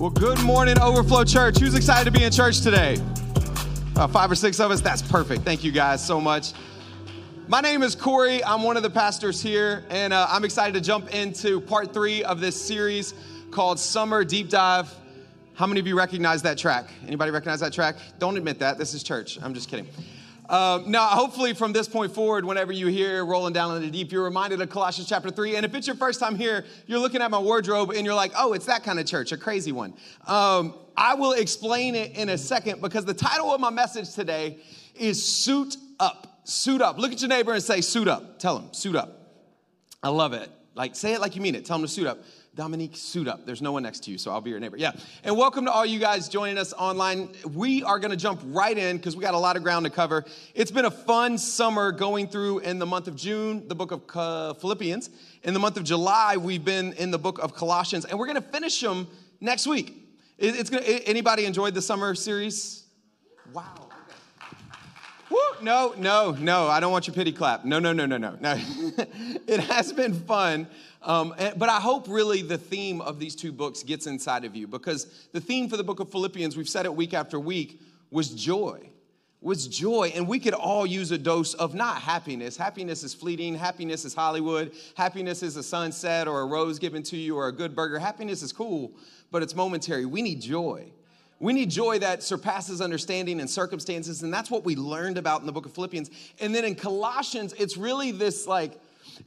[0.00, 1.58] Well, good morning, Overflow Church.
[1.58, 2.96] Who's excited to be in church today?
[3.96, 4.80] Uh, five or six of us?
[4.80, 5.42] That's perfect.
[5.42, 6.54] Thank you guys so much.
[7.48, 8.42] My name is Corey.
[8.42, 12.24] I'm one of the pastors here, and uh, I'm excited to jump into part three
[12.24, 13.12] of this series
[13.50, 14.90] called Summer Deep Dive.
[15.52, 16.86] How many of you recognize that track?
[17.06, 17.96] Anybody recognize that track?
[18.18, 18.78] Don't admit that.
[18.78, 19.38] This is church.
[19.42, 19.86] I'm just kidding.
[20.50, 24.10] Um, now, hopefully, from this point forward, whenever you hear rolling down in the deep,
[24.10, 25.54] you're reminded of Colossians chapter 3.
[25.54, 28.32] And if it's your first time here, you're looking at my wardrobe and you're like,
[28.36, 29.94] oh, it's that kind of church, a crazy one.
[30.26, 34.58] Um, I will explain it in a second because the title of my message today
[34.96, 36.40] is Suit Up.
[36.42, 36.98] Suit Up.
[36.98, 38.40] Look at your neighbor and say, Suit Up.
[38.40, 39.20] Tell him, Suit Up.
[40.02, 40.50] I love it.
[40.74, 41.64] Like, say it like you mean it.
[41.64, 42.18] Tell him to suit up.
[42.56, 43.46] Dominique, suit up.
[43.46, 44.76] There's no one next to you, so I'll be your neighbor.
[44.76, 44.92] Yeah.
[45.22, 47.28] And welcome to all you guys joining us online.
[47.54, 49.90] We are going to jump right in because we got a lot of ground to
[49.90, 50.24] cover.
[50.52, 54.60] It's been a fun summer going through in the month of June, the book of
[54.60, 55.10] Philippians.
[55.44, 58.42] In the month of July, we've been in the book of Colossians, and we're going
[58.42, 59.06] to finish them
[59.40, 59.94] next week.
[60.36, 62.84] It's to, anybody enjoyed the summer series?
[63.52, 63.90] Wow.
[65.62, 66.68] No, no, no.
[66.68, 67.64] I don't want your pity clap.
[67.64, 68.36] No, no, no, no, no.
[68.40, 68.54] No.
[69.46, 70.66] it has been fun.
[71.02, 74.66] Um, but I hope really the theme of these two books gets inside of you
[74.66, 78.30] because the theme for the book of Philippians, we've said it week after week, was
[78.30, 78.90] joy.
[79.40, 80.12] Was joy.
[80.14, 82.58] And we could all use a dose of not happiness.
[82.58, 83.54] Happiness is fleeting.
[83.54, 84.72] Happiness is Hollywood.
[84.94, 87.98] Happiness is a sunset or a rose given to you or a good burger.
[87.98, 88.92] Happiness is cool,
[89.30, 90.04] but it's momentary.
[90.04, 90.92] We need joy.
[91.38, 94.22] We need joy that surpasses understanding and circumstances.
[94.22, 96.10] And that's what we learned about in the book of Philippians.
[96.38, 98.78] And then in Colossians, it's really this like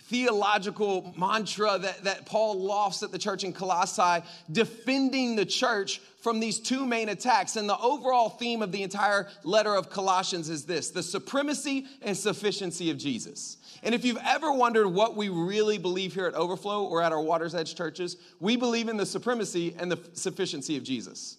[0.01, 6.39] theological mantra that, that Paul lofts at the church in Colossae, defending the church from
[6.39, 7.55] these two main attacks.
[7.55, 12.15] And the overall theme of the entire letter of Colossians is this the supremacy and
[12.15, 13.57] sufficiency of Jesus.
[13.83, 17.21] And if you've ever wondered what we really believe here at Overflow or at our
[17.21, 21.37] Water's Edge churches, we believe in the supremacy and the sufficiency of Jesus.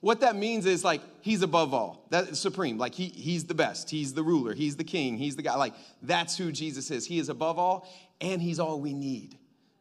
[0.00, 2.06] What that means is like he's above all.
[2.10, 2.78] That's supreme.
[2.78, 3.90] Like he, he's the best.
[3.90, 4.54] He's the ruler.
[4.54, 5.16] He's the king.
[5.16, 5.56] He's the guy.
[5.56, 7.06] Like that's who Jesus is.
[7.06, 7.88] He is above all
[8.20, 9.36] and he's all we need.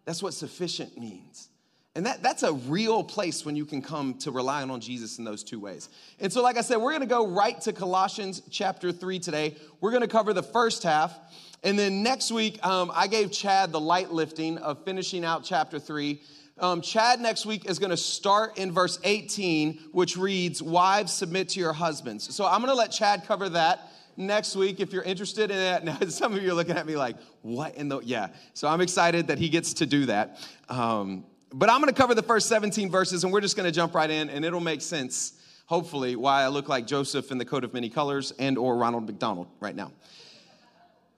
[0.06, 1.50] That's what sufficient means.
[1.96, 5.24] And that, that's a real place when you can come to relying on Jesus in
[5.24, 5.88] those two ways.
[6.20, 9.56] And so, like I said, we're gonna go right to Colossians chapter 3 today.
[9.80, 11.18] We're gonna cover the first half.
[11.64, 15.80] And then next week, um, I gave Chad the light lifting of finishing out chapter
[15.80, 16.22] 3.
[16.58, 21.50] Um, Chad next week is going to start in verse 18, which reads, Wives, submit
[21.50, 22.34] to your husbands.
[22.34, 25.84] So I'm going to let Chad cover that next week if you're interested in that.
[25.86, 28.00] Now, some of you are looking at me like, What in the.
[28.00, 28.30] Yeah.
[28.54, 30.40] So I'm excited that he gets to do that.
[30.70, 33.72] Um, but I'm going to cover the first 17 verses, and we're just going to
[33.72, 35.34] jump right in, and it'll make sense,
[35.66, 39.08] hopefully, why I look like Joseph in the coat of many colors and or Ronald
[39.08, 39.92] McDonald right now.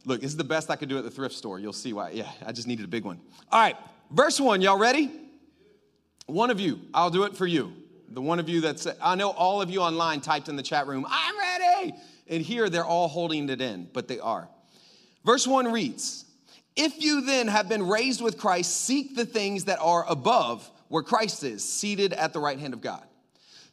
[0.03, 1.59] Look, this is the best I could do at the thrift store.
[1.59, 2.09] You'll see why.
[2.09, 3.19] Yeah, I just needed a big one.
[3.51, 3.77] All right,
[4.09, 4.61] verse one.
[4.61, 5.26] Y'all ready?
[6.27, 7.73] One of you, I'll do it for you.
[8.09, 10.87] The one of you that's, I know all of you online typed in the chat
[10.87, 11.93] room, I'm ready.
[12.27, 14.47] And here they're all holding it in, but they are.
[15.25, 16.25] Verse 1 reads
[16.75, 21.03] If you then have been raised with Christ, seek the things that are above where
[21.03, 23.03] Christ is, seated at the right hand of God.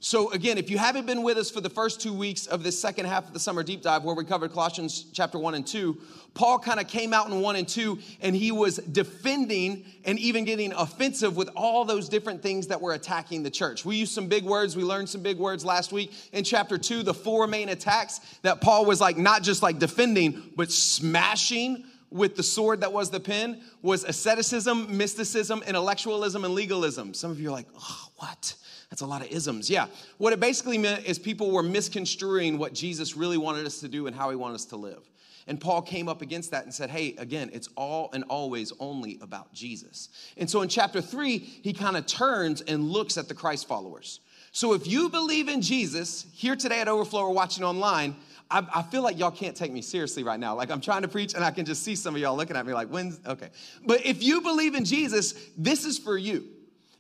[0.05, 2.79] So, again, if you haven't been with us for the first two weeks of this
[2.79, 5.99] second half of the summer deep dive where we covered Colossians chapter 1 and 2,
[6.35, 10.45] Paul kind of came out in 1 and 2 and he was defending and even
[10.45, 13.87] getting offensive with all those different things that were attacking the church.
[13.87, 16.13] We used some big words, we learned some big words last week.
[16.35, 20.51] In chapter 2, the four main attacks that Paul was like not just like defending,
[20.55, 27.15] but smashing with the sword that was the pen was asceticism, mysticism, intellectualism, and legalism.
[27.15, 28.55] Some of you are like, oh, what?
[28.95, 29.69] That's a lot of isms.
[29.69, 29.89] Yeah.
[30.19, 34.07] What it basically meant is people were misconstruing what Jesus really wanted us to do
[34.07, 35.11] and how he wanted us to live.
[35.49, 39.19] And Paul came up against that and said, hey, again, it's all and always only
[39.21, 40.11] about Jesus.
[40.37, 44.21] And so in chapter three, he kind of turns and looks at the Christ followers.
[44.53, 48.15] So if you believe in Jesus, here today at Overflow or watching online,
[48.49, 50.55] I, I, feel like y'all can't take me seriously right now.
[50.55, 52.65] Like I'm trying to preach and I can just see some of y'all looking at
[52.65, 53.49] me like, when's, okay.
[53.85, 56.54] But if you believe in Jesus, this is for you.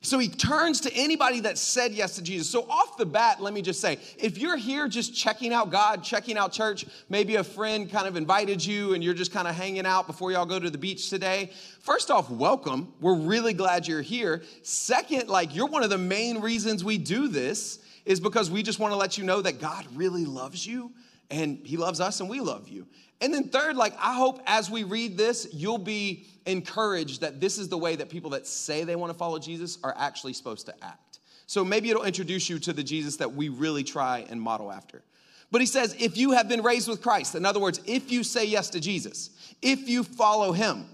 [0.04, 2.50] So he turns to anybody that said yes to Jesus.
[2.50, 6.04] So, off the bat, let me just say if you're here just checking out God,
[6.04, 9.54] checking out church, maybe a friend kind of invited you and you're just kind of
[9.54, 12.92] hanging out before y'all go to the beach today, first off, welcome.
[13.00, 14.42] We're really glad you're here.
[14.62, 18.78] Second, like you're one of the main reasons we do this is because we just
[18.78, 20.92] want to let you know that God really loves you
[21.30, 22.86] and he loves us and we love you.
[23.20, 27.58] And then, third, like I hope as we read this, you'll be encouraged that this
[27.58, 30.66] is the way that people that say they want to follow Jesus are actually supposed
[30.66, 31.20] to act.
[31.46, 35.02] So maybe it'll introduce you to the Jesus that we really try and model after.
[35.50, 38.24] But he says, if you have been raised with Christ, in other words, if you
[38.24, 39.30] say yes to Jesus,
[39.62, 40.86] if you follow him,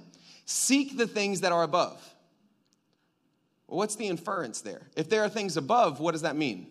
[0.44, 2.02] seek the things that are above.
[3.66, 4.82] Well, what's the inference there?
[4.96, 6.66] If there are things above, what does that mean?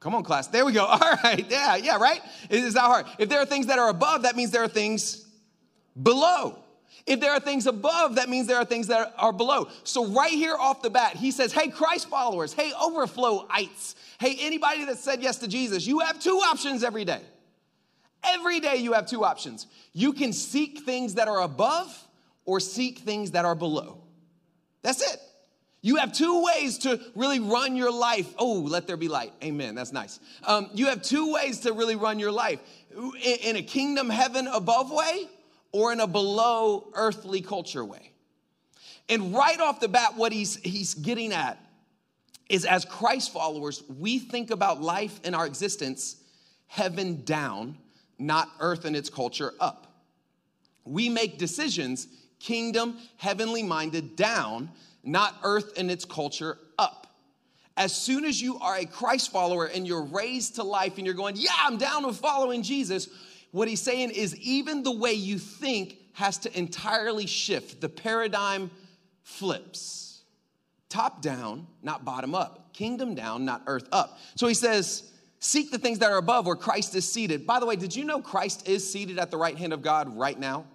[0.00, 0.46] Come on, class.
[0.48, 0.84] There we go.
[0.86, 1.44] All right.
[1.50, 2.20] Yeah, yeah, right?
[2.48, 3.06] Is that hard.
[3.18, 5.26] If there are things that are above, that means there are things
[6.02, 6.58] below.
[7.06, 9.68] If there are things above, that means there are things that are below.
[9.84, 14.84] So, right here off the bat, he says, Hey, Christ followers, hey, overflowites, hey, anybody
[14.84, 17.22] that said yes to Jesus, you have two options every day.
[18.22, 19.66] Every day you have two options.
[19.92, 22.06] You can seek things that are above
[22.44, 24.02] or seek things that are below.
[24.82, 25.20] That's it.
[25.82, 28.34] You have two ways to really run your life.
[28.38, 29.32] Oh, let there be light.
[29.42, 29.74] Amen.
[29.74, 30.20] That's nice.
[30.44, 32.60] Um, you have two ways to really run your life
[32.94, 35.28] in, in a kingdom heaven above way
[35.72, 38.12] or in a below earthly culture way.
[39.08, 41.58] And right off the bat, what he's, he's getting at
[42.48, 46.16] is as Christ followers, we think about life and our existence
[46.66, 47.76] heaven down,
[48.18, 49.86] not earth and its culture up.
[50.84, 52.06] We make decisions
[52.40, 54.70] kingdom, heavenly minded down,
[55.04, 57.06] not earth and its culture up.
[57.76, 61.14] As soon as you are a Christ follower and you're raised to life and you're
[61.14, 63.08] going, yeah, I'm down with following Jesus,
[63.50, 67.80] what he's saying is even the way you think has to entirely shift.
[67.80, 68.70] The paradigm
[69.22, 70.22] flips.
[70.88, 72.72] Top down, not bottom up.
[72.72, 74.18] Kingdom down, not earth up.
[74.34, 75.10] So he says,
[75.42, 77.46] Seek the things that are above where Christ is seated.
[77.46, 80.14] By the way, did you know Christ is seated at the right hand of God
[80.14, 80.66] right now?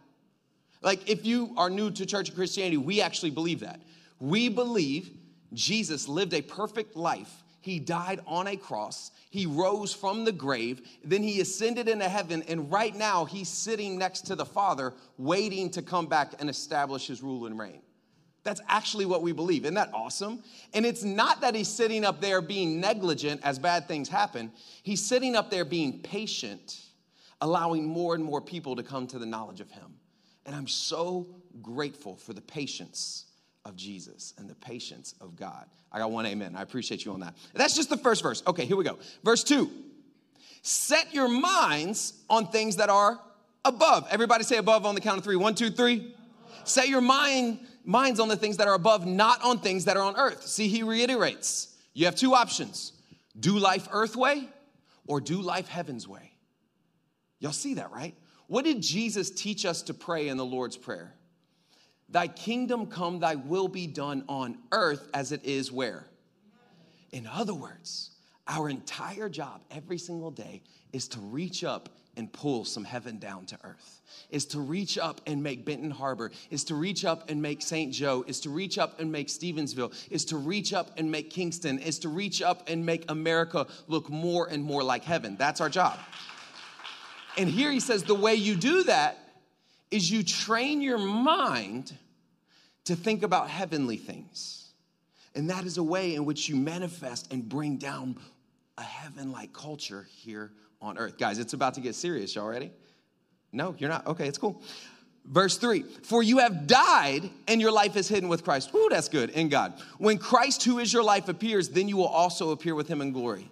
[0.81, 3.79] Like, if you are new to church Christianity, we actually believe that.
[4.19, 5.11] We believe
[5.53, 7.31] Jesus lived a perfect life.
[7.65, 9.09] He died on a cross.
[9.31, 10.87] He rose from the grave.
[11.03, 12.43] Then he ascended into heaven.
[12.47, 17.07] And right now, he's sitting next to the Father, waiting to come back and establish
[17.07, 17.81] his rule and reign.
[18.43, 19.65] That's actually what we believe.
[19.65, 20.43] Isn't that awesome?
[20.75, 24.51] And it's not that he's sitting up there being negligent as bad things happen.
[24.83, 26.79] He's sitting up there being patient,
[27.41, 29.95] allowing more and more people to come to the knowledge of him.
[30.45, 31.25] And I'm so
[31.63, 33.24] grateful for the patience
[33.65, 35.65] of Jesus and the patience of God.
[35.91, 36.55] I got one amen.
[36.55, 37.35] I appreciate you on that.
[37.53, 38.43] That's just the first verse.
[38.47, 38.97] Okay, here we go.
[39.23, 39.69] Verse two
[40.61, 43.19] set your minds on things that are
[43.63, 44.07] above.
[44.09, 45.35] Everybody say above on the count of three.
[45.35, 46.15] One, two, three.
[46.63, 50.03] Set your mind minds on the things that are above, not on things that are
[50.03, 50.45] on earth.
[50.47, 52.91] See, he reiterates you have two options
[53.39, 54.47] do life earth way
[55.07, 56.31] or do life heaven's way.
[57.39, 58.15] Y'all see that, right?
[58.47, 61.13] What did Jesus teach us to pray in the Lord's Prayer?
[62.15, 66.05] Thy kingdom come, thy will be done on earth as it is where?
[67.11, 68.11] In other words,
[68.47, 70.61] our entire job every single day
[70.93, 73.99] is to reach up and pull some heaven down to earth.
[74.29, 76.31] Is to reach up and make benton harbor.
[76.51, 78.23] Is to reach up and make st joe.
[78.25, 79.91] Is to reach up and make stevensville.
[80.09, 81.79] Is to reach up and make kingston.
[81.79, 85.35] Is to reach up and make america look more and more like heaven.
[85.35, 85.99] That's our job.
[87.37, 89.17] And here he says the way you do that
[89.91, 91.91] is you train your mind
[92.85, 94.65] to think about heavenly things
[95.35, 98.15] and that is a way in which you manifest and bring down
[98.77, 100.51] a heaven like culture here
[100.81, 101.17] on earth.
[101.17, 102.33] Guys, it's about to get serious.
[102.33, 102.71] Y'all ready?
[103.51, 104.07] No, you're not.
[104.07, 104.61] Okay, it's cool.
[105.25, 108.73] Verse three, for you have died and your life is hidden with Christ.
[108.75, 109.73] Ooh, that's good in God.
[109.97, 113.11] When Christ, who is your life, appears, then you will also appear with him in
[113.11, 113.49] glory.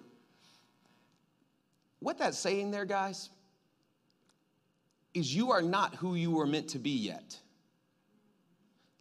[1.99, 3.29] What that's saying there, guys,
[5.13, 7.37] is you are not who you were meant to be yet.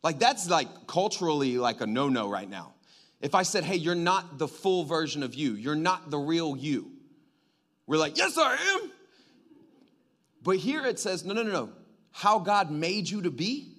[0.02, 2.74] Like, that's like culturally like a no no right now.
[3.20, 6.56] If I said, hey, you're not the full version of you, you're not the real
[6.56, 6.90] you,
[7.86, 8.90] we're like, yes, I am.
[10.42, 11.72] But here it says, no, no, no, no.
[12.10, 13.76] How God made you to be,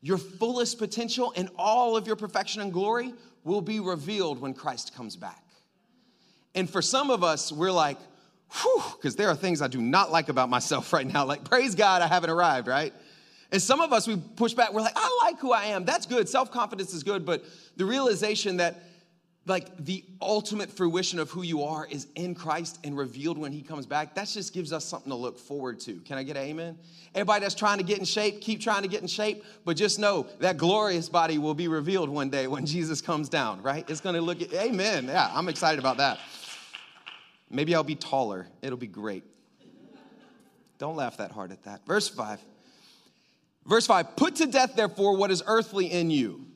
[0.00, 3.12] your fullest potential and all of your perfection and glory
[3.44, 5.44] will be revealed when Christ comes back.
[6.54, 7.98] And for some of us, we're like,
[8.60, 11.24] whew, because there are things I do not like about myself right now.
[11.24, 12.94] Like, praise God, I haven't arrived, right?
[13.52, 14.72] And some of us, we push back.
[14.72, 15.84] We're like, I like who I am.
[15.84, 16.28] That's good.
[16.28, 17.26] Self confidence is good.
[17.26, 17.44] But
[17.76, 18.82] the realization that
[19.46, 23.62] like the ultimate fruition of who you are is in Christ and revealed when he
[23.62, 25.94] comes back, that just gives us something to look forward to.
[26.00, 26.78] Can I get an amen?
[27.14, 29.98] Everybody that's trying to get in shape, keep trying to get in shape, but just
[29.98, 33.88] know that glorious body will be revealed one day when Jesus comes down, right?
[33.88, 35.06] It's gonna look, amen.
[35.06, 36.18] Yeah, I'm excited about that.
[37.48, 38.46] Maybe I'll be taller.
[38.62, 39.24] It'll be great.
[40.78, 41.84] Don't laugh that hard at that.
[41.84, 42.40] Verse 5.
[43.66, 46.46] Verse 5 Put to death, therefore, what is earthly in you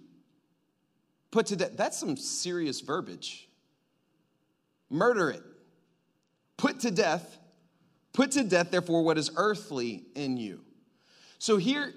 [1.35, 1.73] put to death.
[1.77, 3.49] That's some serious verbiage.
[4.89, 5.43] Murder it.
[6.57, 7.39] Put to death.
[8.13, 10.61] Put to death, therefore, what is earthly in you.
[11.41, 11.93] So here,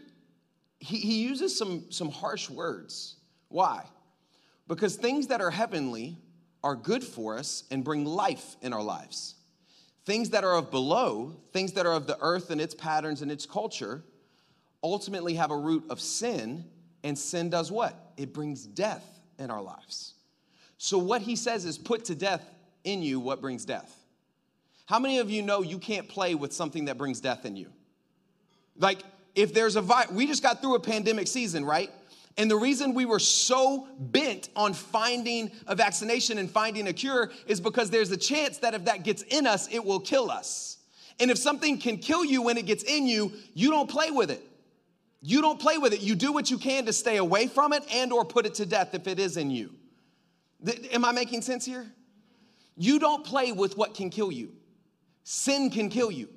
[0.79, 3.17] he, he uses some, some harsh words.
[3.49, 3.85] Why?
[4.67, 6.17] Because things that are heavenly
[6.63, 9.35] are good for us and bring life in our lives.
[10.03, 13.31] Things that are of below, things that are of the earth and its patterns and
[13.31, 14.03] its culture,
[14.83, 16.65] ultimately have a root of sin,
[17.03, 18.07] and sin does what?
[18.17, 19.05] it brings death
[19.39, 20.15] in our lives.
[20.79, 22.43] So, what he says is put to death
[22.83, 23.93] in you what brings death.
[24.85, 27.71] How many of you know you can't play with something that brings death in you?
[28.77, 28.99] Like,
[29.35, 31.91] if there's a we just got through a pandemic season, right?
[32.39, 37.31] And the reason we were so bent on finding a vaccination and finding a cure
[37.47, 40.77] is because there's a chance that if that gets in us, it will kill us.
[41.19, 44.29] And if something can kill you when it gets in you, you don't play with
[44.29, 44.46] it.
[45.21, 46.01] You don't play with it.
[46.01, 48.65] You do what you can to stay away from it and or put it to
[48.65, 49.73] death if it is in you.
[50.65, 51.87] Th- am I making sense here?
[52.75, 54.53] You don't play with what can kill you.
[55.23, 56.29] Sin can kill you.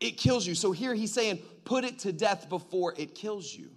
[0.00, 0.54] It kills you.
[0.54, 3.70] So here he's saying, put it to death before it kills you.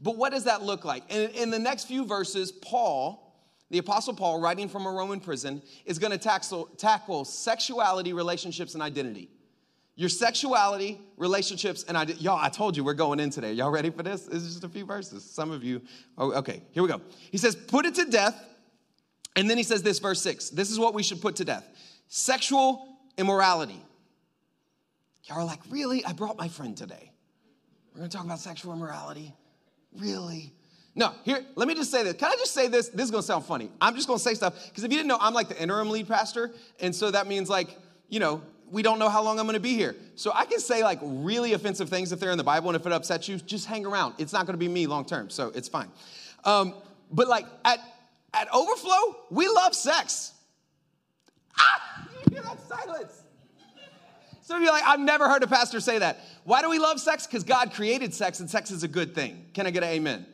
[0.00, 1.04] But what does that look like?
[1.10, 3.34] And in the next few verses, Paul,
[3.70, 8.74] the Apostle Paul, writing from a Roman prison, is going to tackle, tackle sexuality, relationships,
[8.74, 9.30] and identity.
[10.00, 12.24] Your sexuality, relationships, and identity.
[12.24, 13.52] Y'all, I told you we're going in today.
[13.52, 14.28] Y'all ready for this?
[14.28, 15.22] Is just a few verses.
[15.22, 15.82] Some of you,
[16.16, 17.02] oh, okay, here we go.
[17.30, 18.42] He says, put it to death.
[19.36, 20.48] And then he says this, verse six.
[20.48, 21.68] This is what we should put to death
[22.08, 23.84] sexual immorality.
[25.24, 26.02] Y'all are like, really?
[26.06, 27.12] I brought my friend today.
[27.92, 29.34] We're gonna talk about sexual immorality.
[29.94, 30.54] Really?
[30.94, 32.14] No, here, let me just say this.
[32.14, 32.88] Can I just say this?
[32.88, 33.70] This is gonna sound funny.
[33.82, 36.08] I'm just gonna say stuff, because if you didn't know, I'm like the interim lead
[36.08, 36.52] pastor.
[36.80, 37.76] And so that means, like,
[38.08, 38.40] you know,
[38.70, 39.96] we don't know how long I'm gonna be here.
[40.14, 42.86] So I can say like really offensive things if they're in the Bible, and if
[42.86, 44.14] it upsets you, just hang around.
[44.18, 45.88] It's not gonna be me long term, so it's fine.
[46.44, 46.74] Um,
[47.10, 47.80] but like at,
[48.32, 50.32] at Overflow, we love sex.
[51.58, 53.22] Ah, you hear that silence?
[54.42, 56.18] Some of you like, I've never heard a pastor say that.
[56.42, 57.26] Why do we love sex?
[57.26, 59.44] Because God created sex and sex is a good thing.
[59.54, 60.26] Can I get an amen?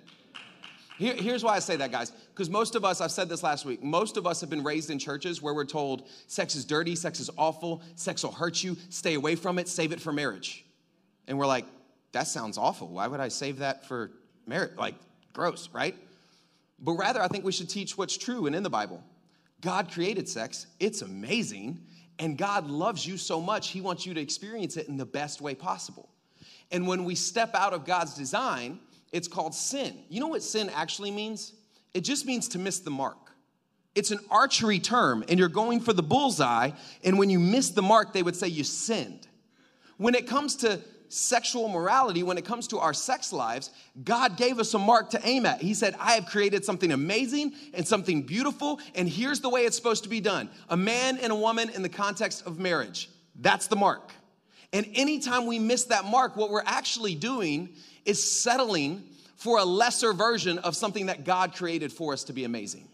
[0.99, 2.11] Here, here's why I say that, guys.
[2.31, 4.91] Because most of us, I've said this last week, most of us have been raised
[4.91, 8.76] in churches where we're told sex is dirty, sex is awful, sex will hurt you,
[8.88, 10.65] stay away from it, save it for marriage.
[11.29, 11.67] And we're like,
[12.12, 12.88] that sounds awful.
[12.88, 14.11] Why would I save that for
[14.47, 14.73] marriage?
[14.79, 14.95] Like,
[15.33, 15.95] gross, right?
[16.79, 19.03] But rather, I think we should teach what's true and in the Bible.
[19.61, 21.79] God created sex, it's amazing.
[22.19, 25.43] And God loves you so much, He wants you to experience it in the best
[25.43, 26.09] way possible.
[26.71, 28.81] And when we step out of God's design,
[29.13, 29.97] it's called sin.
[30.09, 31.53] You know what sin actually means?
[31.95, 33.33] It just means to miss the mark.
[33.95, 36.73] It's an archery term, and you're going for the bullseye.
[37.03, 39.27] And when you miss the mark, they would say you sinned.
[39.97, 43.71] When it comes to sexual morality, when it comes to our sex lives,
[44.05, 45.63] God gave us a mark to aim at.
[45.63, 49.77] He said, I have created something amazing and something beautiful, and here's the way it's
[49.77, 53.09] supposed to be done a man and a woman in the context of marriage.
[53.37, 54.13] That's the mark.
[54.73, 57.70] And anytime we miss that mark, what we're actually doing
[58.04, 59.04] is settling
[59.37, 62.88] for a lesser version of something that God created for us to be amazing.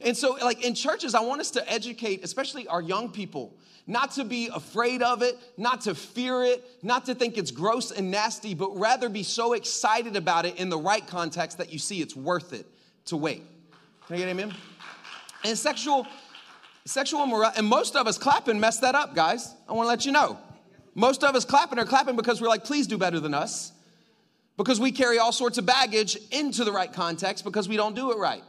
[0.00, 3.54] And so, like in churches, I want us to educate, especially our young people,
[3.86, 7.90] not to be afraid of it, not to fear it, not to think it's gross
[7.90, 11.78] and nasty, but rather be so excited about it in the right context that you
[11.78, 12.66] see it's worth it
[13.06, 13.42] to wait.
[14.06, 14.54] Can I get amen?
[15.44, 16.06] And sexual,
[16.84, 19.54] sexual morality, and most of us clapping mess that up, guys.
[19.68, 20.38] I want to let you know.
[21.00, 23.72] Most of us clapping are clapping because we're like, please do better than us.
[24.58, 28.12] Because we carry all sorts of baggage into the right context because we don't do
[28.12, 28.42] it right.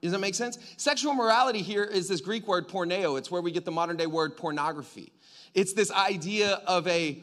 [0.00, 0.58] Does that make sense?
[0.78, 3.18] Sexual morality here is this Greek word porneo.
[3.18, 5.12] It's where we get the modern day word pornography.
[5.52, 7.22] It's this idea of a,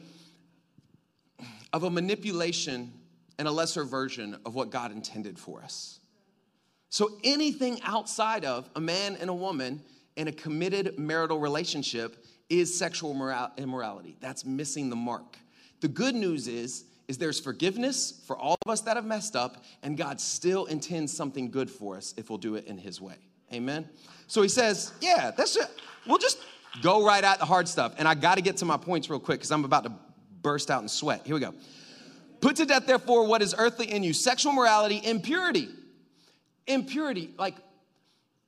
[1.72, 2.92] of a manipulation
[3.36, 5.98] and a lesser version of what God intended for us.
[6.88, 9.82] So anything outside of a man and a woman
[10.14, 13.10] in a committed marital relationship is sexual
[13.56, 14.16] immorality.
[14.20, 15.38] That's missing the mark.
[15.80, 19.64] The good news is is there's forgiveness for all of us that have messed up,
[19.82, 23.16] and God still intends something good for us if we'll do it in His way.
[23.52, 23.88] Amen.
[24.26, 25.68] So He says, "Yeah, that's it.
[26.06, 26.38] We'll just
[26.82, 29.20] go right at the hard stuff." And I got to get to my points real
[29.20, 29.92] quick because I'm about to
[30.42, 31.22] burst out in sweat.
[31.24, 31.54] Here we go.
[32.40, 35.68] Put to death, therefore, what is earthly in you: sexual morality, impurity.
[36.66, 37.54] Impurity, like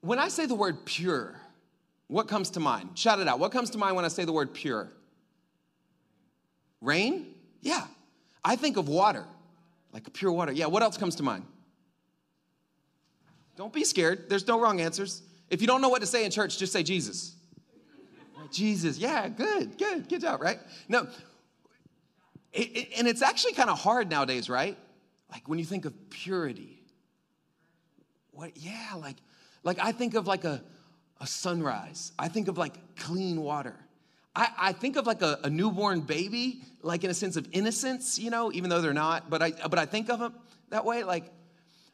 [0.03, 1.40] when I say the word pure,
[2.11, 2.99] what comes to mind?
[2.99, 3.39] Shout it out.
[3.39, 4.91] What comes to mind when I say the word pure?
[6.81, 7.35] Rain?
[7.61, 7.87] Yeah,
[8.45, 9.25] I think of water,
[9.93, 10.51] like pure water.
[10.51, 11.45] Yeah, what else comes to mind?
[13.57, 14.29] Don't be scared.
[14.29, 15.23] There's no wrong answers.
[15.51, 17.37] If you don't know what to say in church, just say Jesus.
[18.51, 20.59] Jesus, yeah, good, good, good job, right?
[20.89, 21.07] No,
[22.53, 24.77] it, it, and it's actually kind of hard nowadays, right?
[25.31, 26.83] Like when you think of purity.
[28.33, 29.17] What, yeah, like,
[29.63, 30.65] like I think of like a,
[31.21, 32.13] a sunrise.
[32.19, 33.77] I think of like clean water.
[34.35, 38.19] I, I think of like a, a, newborn baby, like in a sense of innocence,
[38.19, 40.35] you know, even though they're not, but I, but I think of them
[40.71, 41.03] that way.
[41.03, 41.31] Like,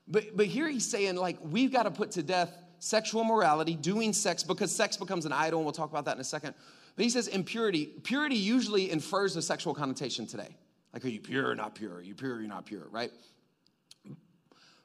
[0.07, 4.13] but, but here he's saying, like, we've got to put to death sexual morality, doing
[4.13, 6.55] sex, because sex becomes an idol, and we'll talk about that in a second.
[6.95, 7.87] But he says impurity.
[7.87, 10.57] Purity usually infers a sexual connotation today.
[10.93, 11.95] Like, are you pure or not pure?
[11.95, 13.11] Are you pure or you're not pure, right?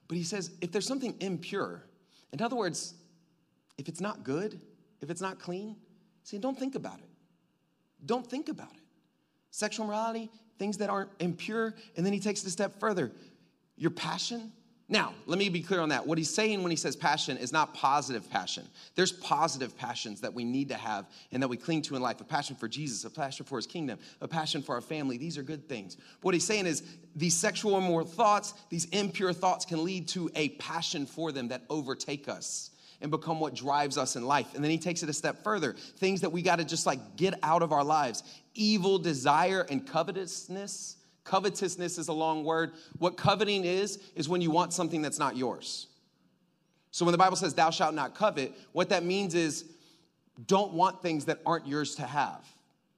[0.07, 1.83] But he says, if there's something impure,
[2.33, 2.95] in other words,
[3.81, 4.61] if it's not good,
[5.01, 5.75] if it's not clean,
[6.23, 7.09] see, don't think about it.
[8.05, 8.83] Don't think about it.
[9.49, 13.11] Sexual morality, things that aren't impure, and then he takes it a step further.
[13.75, 14.51] Your passion,
[14.87, 16.05] now, let me be clear on that.
[16.05, 18.67] What he's saying when he says passion is not positive passion.
[18.95, 22.21] There's positive passions that we need to have and that we cling to in life
[22.21, 25.17] a passion for Jesus, a passion for his kingdom, a passion for our family.
[25.17, 25.97] These are good things.
[26.21, 26.83] What he's saying is
[27.15, 31.63] these sexual immoral thoughts, these impure thoughts can lead to a passion for them that
[31.69, 32.70] overtake us
[33.01, 34.53] and become what drives us in life.
[34.55, 37.15] And then he takes it a step further things that we got to just like
[37.15, 42.73] get out of our lives evil desire and covetousness Covetousness is a long word.
[42.97, 45.87] What coveting is, is when you want something that's not yours.
[46.91, 49.65] So when the Bible says, Thou shalt not covet, what that means is
[50.47, 52.45] don't want things that aren't yours to have.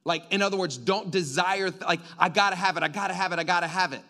[0.04, 3.38] Like, in other words, don't desire, like, I gotta have it, I gotta have it,
[3.38, 4.02] I gotta have it.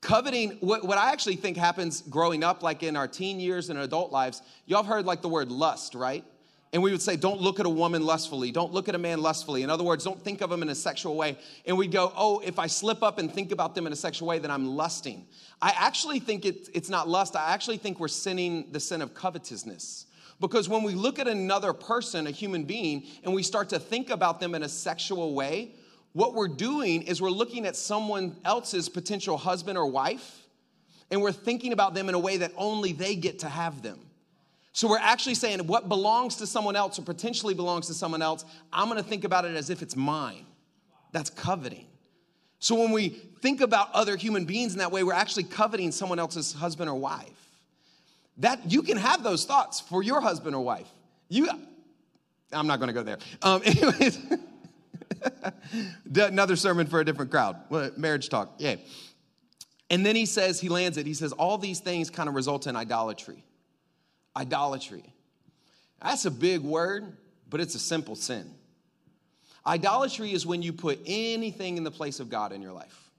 [0.00, 3.78] Coveting, what, what I actually think happens growing up, like in our teen years and
[3.78, 6.24] adult lives, y'all have heard like the word lust, right?
[6.72, 8.52] And we would say, don't look at a woman lustfully.
[8.52, 9.62] Don't look at a man lustfully.
[9.62, 11.36] In other words, don't think of them in a sexual way.
[11.66, 14.28] And we'd go, oh, if I slip up and think about them in a sexual
[14.28, 15.26] way, then I'm lusting.
[15.60, 17.34] I actually think it, it's not lust.
[17.34, 20.06] I actually think we're sinning the sin of covetousness.
[20.38, 24.08] Because when we look at another person, a human being, and we start to think
[24.08, 25.72] about them in a sexual way,
[26.12, 30.46] what we're doing is we're looking at someone else's potential husband or wife,
[31.10, 33.98] and we're thinking about them in a way that only they get to have them.
[34.72, 38.44] So we're actually saying what belongs to someone else or potentially belongs to someone else,
[38.72, 40.46] I'm gonna think about it as if it's mine.
[41.12, 41.86] That's coveting.
[42.60, 43.08] So when we
[43.40, 46.94] think about other human beings in that way, we're actually coveting someone else's husband or
[46.94, 47.28] wife.
[48.36, 50.88] That you can have those thoughts for your husband or wife.
[51.28, 51.48] You,
[52.52, 53.18] I'm not gonna go there.
[53.42, 54.18] Um, anyways,
[56.14, 57.56] another sermon for a different crowd.
[57.96, 58.76] Marriage talk, yeah.
[59.88, 61.06] And then he says, he lands it.
[61.06, 63.44] He says, all these things kind of result in idolatry
[64.36, 65.04] idolatry.
[66.02, 67.16] That's a big word,
[67.48, 68.54] but it's a simple sin.
[69.66, 73.10] Idolatry is when you put anything in the place of God in your life.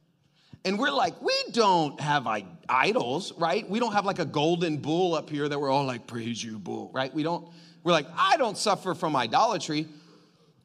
[0.63, 2.27] And we're like, we don't have
[2.69, 3.67] idols, right?
[3.67, 6.59] We don't have like a golden bull up here that we're all like, praise you,
[6.59, 7.13] bull, right?
[7.13, 7.47] We don't,
[7.83, 9.87] we're like, I don't suffer from idolatry.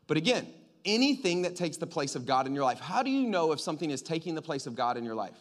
[0.06, 0.46] But again,
[0.86, 3.60] anything that takes the place of God in your life, how do you know if
[3.60, 5.36] something is taking the place of God in your life?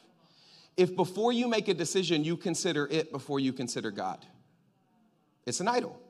[0.75, 4.25] If before you make a decision, you consider it before you consider God.
[5.45, 6.01] It's an idol.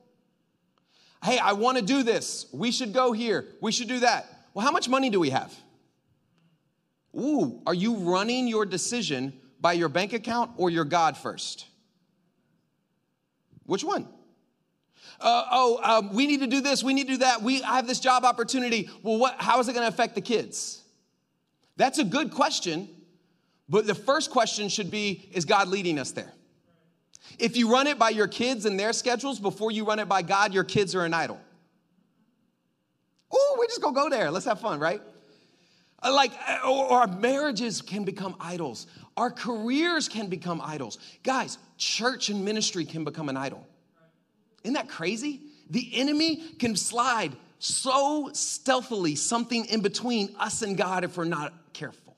[1.22, 2.46] Hey, I want to do this.
[2.52, 3.46] We should go here.
[3.60, 4.26] We should do that.
[4.54, 5.54] Well, how much money do we have?
[7.14, 11.66] Ooh, are you running your decision by your bank account or your God first?
[13.64, 14.08] Which one?
[15.20, 16.82] Uh, oh, um, we need to do this.
[16.82, 17.42] We need to do that.
[17.42, 18.90] We I have this job opportunity.
[19.02, 19.36] Well, what?
[19.38, 20.82] How is it going to affect the kids?
[21.76, 22.88] That's a good question,
[23.68, 26.32] but the first question should be: Is God leading us there?
[27.38, 30.22] If you run it by your kids and their schedules before you run it by
[30.22, 31.40] God, your kids are an idol.
[33.32, 34.30] Oh, we're just gonna go there.
[34.30, 35.02] Let's have fun, right?
[36.02, 38.86] Uh, like, uh, or our marriages can become idols.
[39.16, 40.98] Our careers can become idols.
[41.22, 43.66] Guys, church and ministry can become an idol.
[44.66, 45.42] Isn't that crazy?
[45.70, 51.54] The enemy can slide so stealthily something in between us and God if we're not
[51.72, 52.16] careful.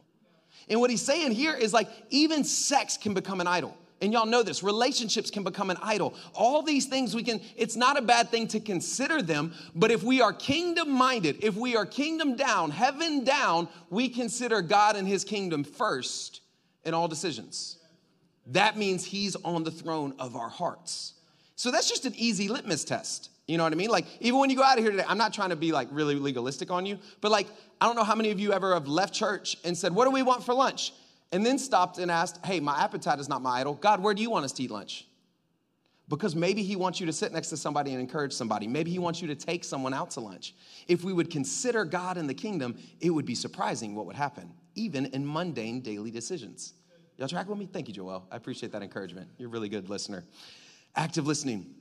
[0.71, 4.27] And what he's saying here is like, even sex can become an idol and y'all
[4.27, 8.03] know this relationships can become an idol all these things we can it's not a
[8.03, 12.37] bad thing to consider them but if we are kingdom minded if we are kingdom
[12.37, 16.43] down heaven down we consider god and his kingdom first
[16.85, 17.81] in all decisions
[18.47, 21.15] that means he's on the throne of our hearts
[21.59, 24.49] so that's just an easy litmus test you know what i mean like even when
[24.51, 26.87] you go out of here today i'm not trying to be like really legalistic on
[26.87, 27.47] you but like
[27.81, 30.11] i don't know how many of you ever have left church and said what do
[30.11, 30.93] we want for lunch
[31.33, 33.75] and then stopped and asked, Hey, my appetite is not my idol.
[33.75, 35.07] God, where do you want us to eat lunch?
[36.09, 38.67] Because maybe He wants you to sit next to somebody and encourage somebody.
[38.67, 40.55] Maybe He wants you to take someone out to lunch.
[40.87, 44.51] If we would consider God in the kingdom, it would be surprising what would happen,
[44.75, 46.73] even in mundane daily decisions.
[47.19, 47.69] Y'all track with me?
[47.71, 48.27] Thank you, Joel.
[48.31, 49.29] I appreciate that encouragement.
[49.39, 50.25] You're a really good listener.
[50.99, 51.75] Active listening.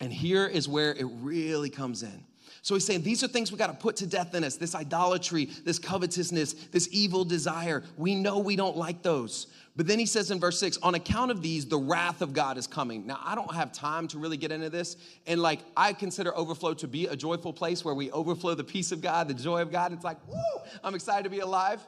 [0.00, 2.24] And here is where it really comes in.
[2.62, 4.74] So he's saying these are things we got to put to death in us this
[4.74, 7.82] idolatry, this covetousness, this evil desire.
[7.98, 9.48] We know we don't like those.
[9.76, 12.56] But then he says in verse six, on account of these, the wrath of God
[12.56, 13.06] is coming.
[13.06, 14.96] Now, I don't have time to really get into this.
[15.26, 18.92] And like, I consider overflow to be a joyful place where we overflow the peace
[18.92, 19.92] of God, the joy of God.
[19.92, 20.38] It's like, woo,
[20.84, 21.80] I'm excited to be alive.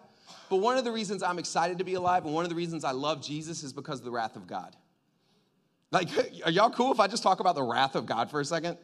[0.51, 2.85] But one of the reasons I'm excited to be alive and one of the reasons
[2.85, 4.75] I love Jesus is because of the wrath of God.
[5.93, 6.09] Like,
[6.45, 8.79] are y'all cool if I just talk about the wrath of God for a second?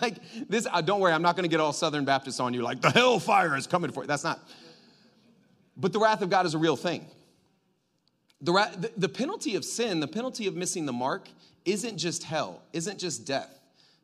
[0.00, 2.80] Like this, uh, don't worry, I'm not to get all Southern Baptists on you like
[2.80, 4.06] the hellfire is coming for you.
[4.06, 4.38] That's not.
[5.76, 7.06] But the wrath of God is a real thing.
[8.40, 11.28] The, ra- the, the penalty of sin, the penalty of missing the mark,
[11.64, 13.58] isn't just hell, isn't just death.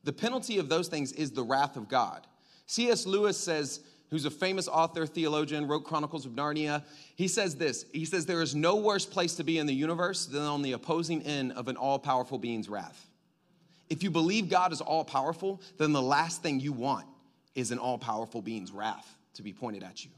[0.04, 2.26] The penalty of those things is the wrath of God.
[2.66, 3.06] C.S.
[3.06, 6.84] Lewis says, who's a famous author, theologian, wrote Chronicles of Narnia.
[7.14, 10.26] He says this He says, There is no worse place to be in the universe
[10.26, 13.06] than on the opposing end of an all powerful being's wrath.
[13.88, 17.06] If you believe God is all powerful, then the last thing you want
[17.54, 20.10] is an all powerful being's wrath to be pointed at you.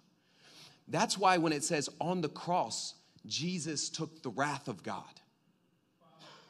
[0.89, 2.95] That's why when it says on the cross,
[3.27, 5.05] Jesus took the wrath of God.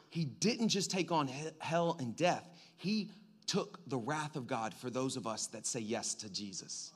[0.09, 3.11] He didn't just take on hell and death, he
[3.45, 6.93] took the wrath of God for those of us that say yes to Jesus,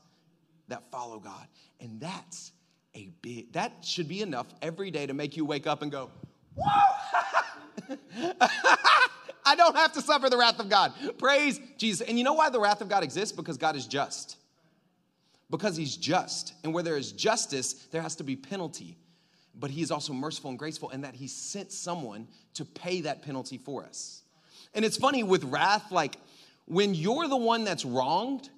[0.67, 1.47] that follow God.
[1.79, 2.51] And that's
[2.95, 6.09] a big, that should be enough every day to make you wake up and go,
[6.55, 7.97] whoa!
[9.45, 10.93] I don't have to suffer the wrath of God.
[11.17, 12.07] Praise Jesus.
[12.07, 13.35] And you know why the wrath of God exists?
[13.35, 14.37] Because God is just.
[15.49, 16.53] Because he's just.
[16.63, 18.97] And where there is justice, there has to be penalty
[19.55, 23.21] but he is also merciful and graceful in that he sent someone to pay that
[23.21, 24.23] penalty for us.
[24.73, 26.17] And it's funny with wrath, like
[26.65, 28.49] when you're the one that's wronged,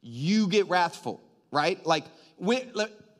[0.00, 1.20] you get wrathful,
[1.54, 1.84] right?
[1.86, 2.04] Like
[2.36, 2.70] when,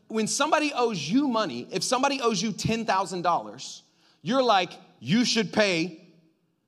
[0.09, 3.81] when somebody owes you money, if somebody owes you $10,000,
[4.23, 6.03] you're like, you should pay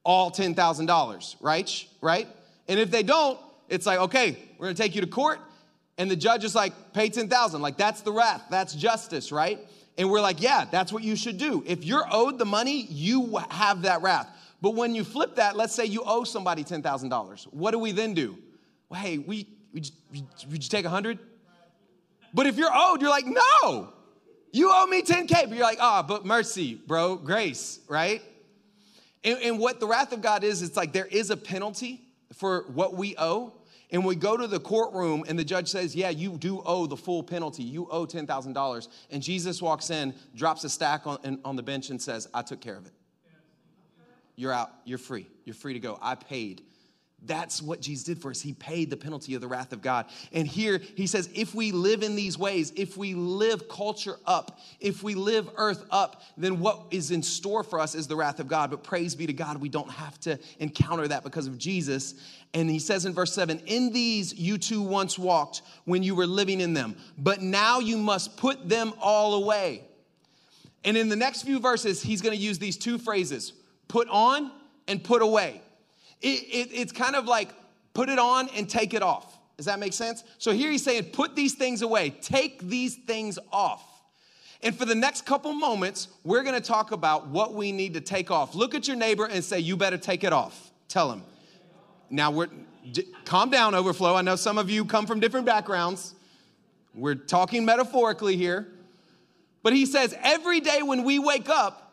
[0.04, 1.86] all $10,000, right?
[2.00, 2.28] Right?
[2.68, 5.40] And if they don't, it's like, okay, we're gonna take you to court.
[5.98, 7.60] And the judge is like, pay 10,000.
[7.60, 8.44] Like, that's the wrath.
[8.50, 9.58] That's justice, right?
[9.98, 11.64] And we're like, yeah, that's what you should do.
[11.66, 14.28] If you're owed the money, you have that wrath.
[14.60, 17.44] But when you flip that, let's say you owe somebody $10,000.
[17.52, 18.38] What do we then do?
[18.88, 21.18] Well, hey, we, we, just, we, we just take 100?
[22.34, 23.92] But if you're owed, you're like, no,
[24.52, 25.28] you owe me 10K.
[25.28, 28.22] But you're like, ah, oh, but mercy, bro, grace, right?
[29.24, 32.64] And, and what the wrath of God is, it's like there is a penalty for
[32.72, 33.52] what we owe,
[33.90, 36.96] and we go to the courtroom and the judge says, Yeah, you do owe the
[36.96, 37.62] full penalty.
[37.62, 38.88] You owe $10,000.
[39.10, 42.60] And Jesus walks in, drops a stack on, on the bench, and says, I took
[42.60, 42.92] care of it.
[44.34, 44.70] You're out.
[44.84, 45.26] You're free.
[45.44, 45.98] You're free to go.
[46.02, 46.62] I paid
[47.24, 48.40] that's what Jesus did for us.
[48.40, 50.06] He paid the penalty of the wrath of God.
[50.32, 54.60] And here he says, if we live in these ways, if we live culture up,
[54.80, 58.38] if we live earth up, then what is in store for us is the wrath
[58.38, 58.70] of God.
[58.70, 62.14] But praise be to God, we don't have to encounter that because of Jesus.
[62.54, 66.26] And he says in verse 7 In these you too once walked when you were
[66.26, 69.82] living in them, but now you must put them all away.
[70.84, 73.52] And in the next few verses, he's going to use these two phrases
[73.88, 74.52] put on
[74.86, 75.62] and put away.
[76.20, 77.50] It, it, it's kind of like
[77.94, 79.38] put it on and take it off.
[79.56, 80.22] Does that make sense?
[80.38, 83.82] So here he's saying, put these things away, take these things off.
[84.62, 88.30] And for the next couple moments, we're gonna talk about what we need to take
[88.30, 88.54] off.
[88.54, 90.70] Look at your neighbor and say, You better take it off.
[90.88, 91.22] Tell him.
[92.10, 92.48] Now, we're,
[92.90, 94.14] d- calm down, overflow.
[94.14, 96.14] I know some of you come from different backgrounds.
[96.94, 98.66] We're talking metaphorically here.
[99.62, 101.85] But he says, Every day when we wake up,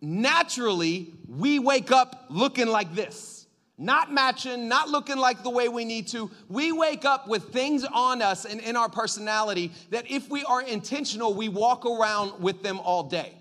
[0.00, 3.46] naturally, we wake up looking like this.
[3.78, 6.30] Not matching, not looking like the way we need to.
[6.50, 10.60] We wake up with things on us and in our personality that if we are
[10.60, 13.32] intentional, we walk around with them all day.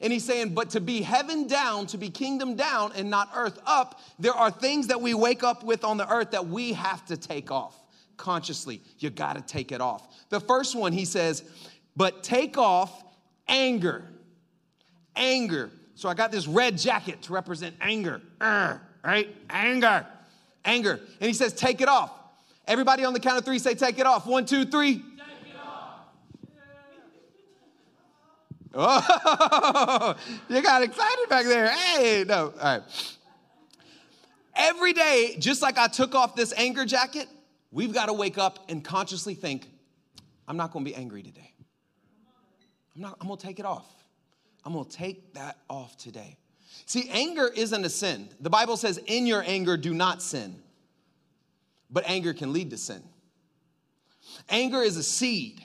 [0.00, 3.58] And he's saying, but to be heaven down, to be kingdom down and not earth
[3.66, 7.04] up, there are things that we wake up with on the earth that we have
[7.06, 7.78] to take off
[8.16, 8.80] consciously.
[8.98, 10.28] You got to take it off.
[10.30, 11.44] The first one, he says,
[11.96, 13.04] but take off
[13.48, 14.04] anger.
[15.14, 15.70] Anger.
[15.96, 18.20] So I got this red jacket to represent anger.
[18.38, 19.34] Urgh, right?
[19.48, 20.06] Anger.
[20.62, 21.00] Anger.
[21.20, 22.12] And he says, take it off.
[22.66, 24.26] Everybody on the count of three say, take it off.
[24.26, 25.02] One, two, three.
[28.78, 30.14] Oh,
[30.50, 31.70] you got excited back there.
[31.70, 32.52] Hey, no.
[32.60, 32.82] All right.
[34.54, 37.26] Every day, just like I took off this anger jacket,
[37.70, 39.66] we've got to wake up and consciously think,
[40.46, 41.54] I'm not going to be angry today.
[42.94, 43.95] I'm not, I'm going to take it off.
[44.66, 46.36] I'm gonna take that off today.
[46.86, 48.28] See, anger isn't a sin.
[48.40, 50.60] The Bible says, in your anger, do not sin.
[51.88, 53.00] But anger can lead to sin.
[54.48, 55.62] Anger is a seed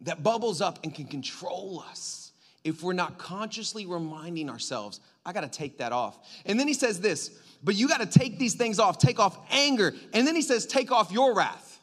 [0.00, 2.32] that bubbles up and can control us
[2.64, 6.18] if we're not consciously reminding ourselves, I gotta take that off.
[6.44, 7.30] And then he says this,
[7.62, 9.94] but you gotta take these things off, take off anger.
[10.12, 11.78] And then he says, take off your wrath.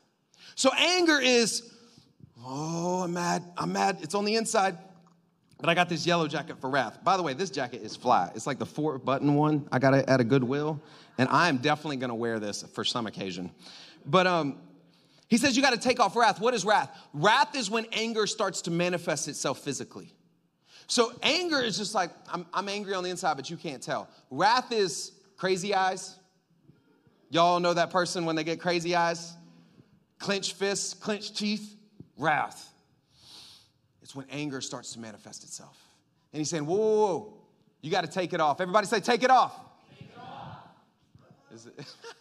[0.55, 1.71] So anger is,
[2.45, 4.77] oh, I'm mad, I'm mad, it's on the inside.
[5.59, 7.03] But I got this yellow jacket for wrath.
[7.03, 8.33] By the way, this jacket is flat.
[8.35, 10.79] It's like the four button one I got it at a Goodwill.
[11.17, 13.49] And I am definitely gonna wear this for some occasion.
[14.05, 14.59] But um,
[15.27, 16.39] he says you gotta take off wrath.
[16.39, 16.95] What is wrath?
[17.13, 20.13] Wrath is when anger starts to manifest itself physically.
[20.85, 24.09] So anger is just like, I'm, I'm angry on the inside, but you can't tell.
[24.31, 26.15] Wrath is crazy eyes.
[27.29, 29.33] Y'all know that person when they get crazy eyes?
[30.17, 31.75] Clenched fists, clenched teeth,
[32.17, 32.66] wrath.
[34.07, 35.77] It's when anger starts to manifest itself.
[36.31, 37.33] And he's saying, whoa, whoa, whoa.
[37.81, 38.61] you got to take it off.
[38.61, 39.53] Everybody say, take it off.
[39.99, 40.17] Take it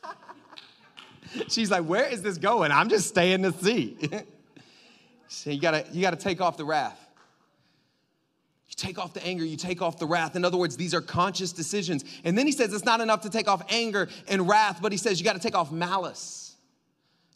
[0.05, 0.17] off.
[1.49, 2.73] She's like, where is this going?
[2.73, 3.97] I'm just staying to see.
[5.29, 6.99] so you gotta, you gotta take off the wrath.
[8.69, 10.35] You take off the anger, you take off the wrath.
[10.35, 12.05] In other words, these are conscious decisions.
[12.25, 14.99] And then he says it's not enough to take off anger and wrath, but he
[14.99, 16.57] says you gotta take off malice.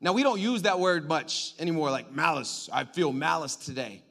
[0.00, 2.68] Now, we don't use that word much anymore, like malice.
[2.72, 4.02] I feel malice today.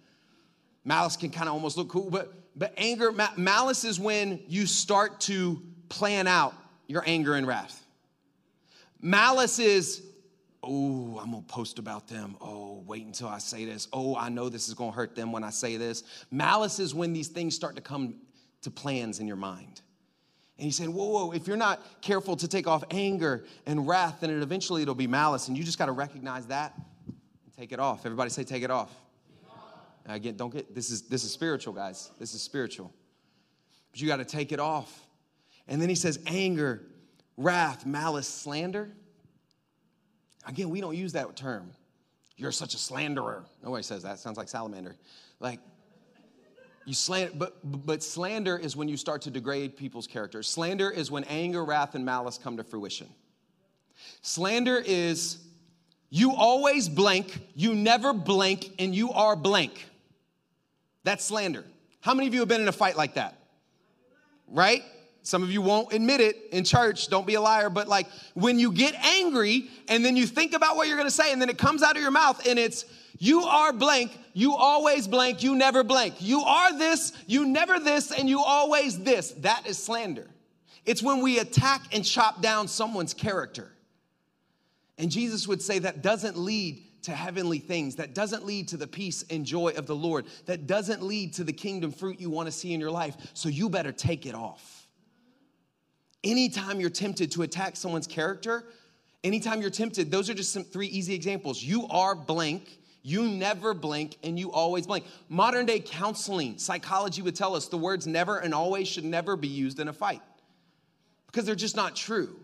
[0.89, 4.65] Malice can kind of almost look cool, but, but anger, ma- malice is when you
[4.65, 6.55] start to plan out
[6.87, 7.85] your anger and wrath.
[8.99, 10.01] Malice is,
[10.63, 12.35] oh, I'm gonna post about them.
[12.41, 13.87] Oh, wait until I say this.
[13.93, 16.03] Oh, I know this is gonna hurt them when I say this.
[16.31, 18.15] Malice is when these things start to come
[18.63, 19.81] to plans in your mind.
[20.57, 24.21] And he said, whoa, whoa, if you're not careful to take off anger and wrath,
[24.21, 25.49] then it eventually it'll be malice.
[25.49, 26.73] And you just gotta recognize that
[27.05, 28.07] and take it off.
[28.07, 28.89] Everybody say, take it off.
[30.09, 32.09] Again, don't get this is this is spiritual, guys.
[32.19, 32.91] This is spiritual.
[33.91, 35.05] But you got to take it off.
[35.67, 36.81] And then he says, anger
[37.37, 38.91] wrath, malice, slander.
[40.45, 41.71] Again, we don't use that term.
[42.35, 43.45] You're such a slanderer.
[43.63, 44.19] Nobody says that.
[44.19, 44.95] Sounds like salamander.
[45.39, 45.59] Like,
[46.85, 50.41] you slander, but, but slander is when you start to degrade people's character.
[50.43, 53.07] Slander is when anger, wrath, and malice come to fruition.
[54.21, 55.37] Slander is
[56.09, 59.85] you always blank, you never blank, and you are blank.
[61.03, 61.65] That's slander.
[62.01, 63.35] How many of you have been in a fight like that?
[64.47, 64.83] Right?
[65.21, 68.57] Some of you won't admit it in church, don't be a liar, but like when
[68.57, 71.57] you get angry and then you think about what you're gonna say and then it
[71.57, 72.85] comes out of your mouth and it's,
[73.17, 76.15] you are blank, you always blank, you never blank.
[76.19, 79.31] You are this, you never this, and you always this.
[79.39, 80.27] That is slander.
[80.85, 83.71] It's when we attack and chop down someone's character.
[84.97, 88.87] And Jesus would say that doesn't lead to heavenly things, that doesn't lead to the
[88.87, 92.51] peace and joy of the Lord, that doesn't lead to the kingdom fruit you wanna
[92.51, 93.15] see in your life.
[93.33, 94.87] So you better take it off.
[96.23, 98.65] Anytime you're tempted to attack someone's character,
[99.23, 101.63] anytime you're tempted, those are just some three easy examples.
[101.63, 105.05] You are blank, you never blink, and you always blink.
[105.29, 109.47] Modern day counseling, psychology would tell us the words never and always should never be
[109.47, 110.21] used in a fight
[111.27, 112.35] because they're just not true.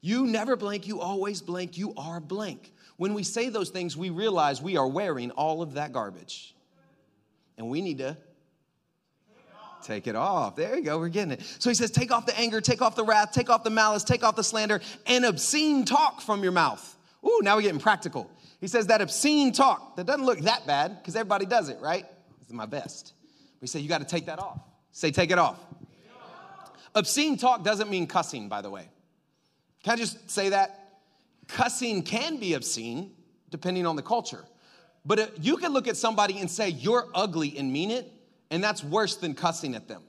[0.00, 2.72] You never blank, you always blank, you are blank.
[2.96, 6.54] When we say those things, we realize we are wearing all of that garbage.
[7.56, 8.16] And we need to
[9.84, 10.56] Take it off.
[10.56, 10.98] There you go.
[10.98, 11.42] We're getting it.
[11.58, 14.02] So he says, take off the anger, take off the wrath, take off the malice,
[14.02, 16.96] take off the slander, and obscene talk from your mouth.
[17.22, 18.30] Ooh, now we're getting practical.
[18.62, 22.06] He says that obscene talk that doesn't look that bad because everybody does it, right?
[22.38, 23.12] This is my best.
[23.60, 24.58] We say you got to take that off.
[24.92, 25.58] Say, take it off.
[26.94, 28.88] Obscene talk doesn't mean cussing, by the way.
[29.82, 30.83] Can I just say that?
[31.48, 33.12] Cussing can be obscene
[33.50, 34.44] depending on the culture.
[35.04, 38.10] But you can look at somebody and say, You're ugly and mean it,
[38.50, 40.02] and that's worse than cussing at them.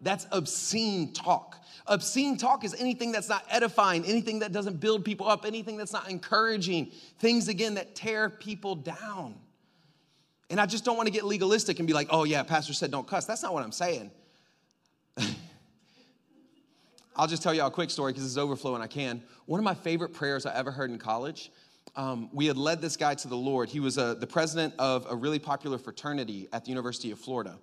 [0.00, 1.56] That's obscene talk.
[1.86, 5.92] Obscene talk is anything that's not edifying, anything that doesn't build people up, anything that's
[5.92, 9.34] not encouraging, things again that tear people down.
[10.48, 12.90] And I just don't want to get legalistic and be like, oh, yeah, Pastor said
[12.90, 13.24] don't cuss.
[13.24, 14.10] That's not what I'm saying.
[17.20, 19.22] I'll just tell you a quick story because it's overflow and I can.
[19.44, 21.52] One of my favorite prayers I ever heard in college
[21.94, 23.68] um, we had led this guy to the Lord.
[23.68, 27.58] He was a, the president of a really popular fraternity at the University of Florida.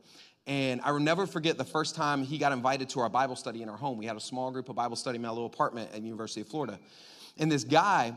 [0.45, 3.63] And I will never forget the first time he got invited to our Bible study
[3.63, 3.97] in our home.
[3.97, 6.47] We had a small group of Bible study in my little apartment at University of
[6.47, 6.77] Florida.
[7.39, 8.13] And this guy,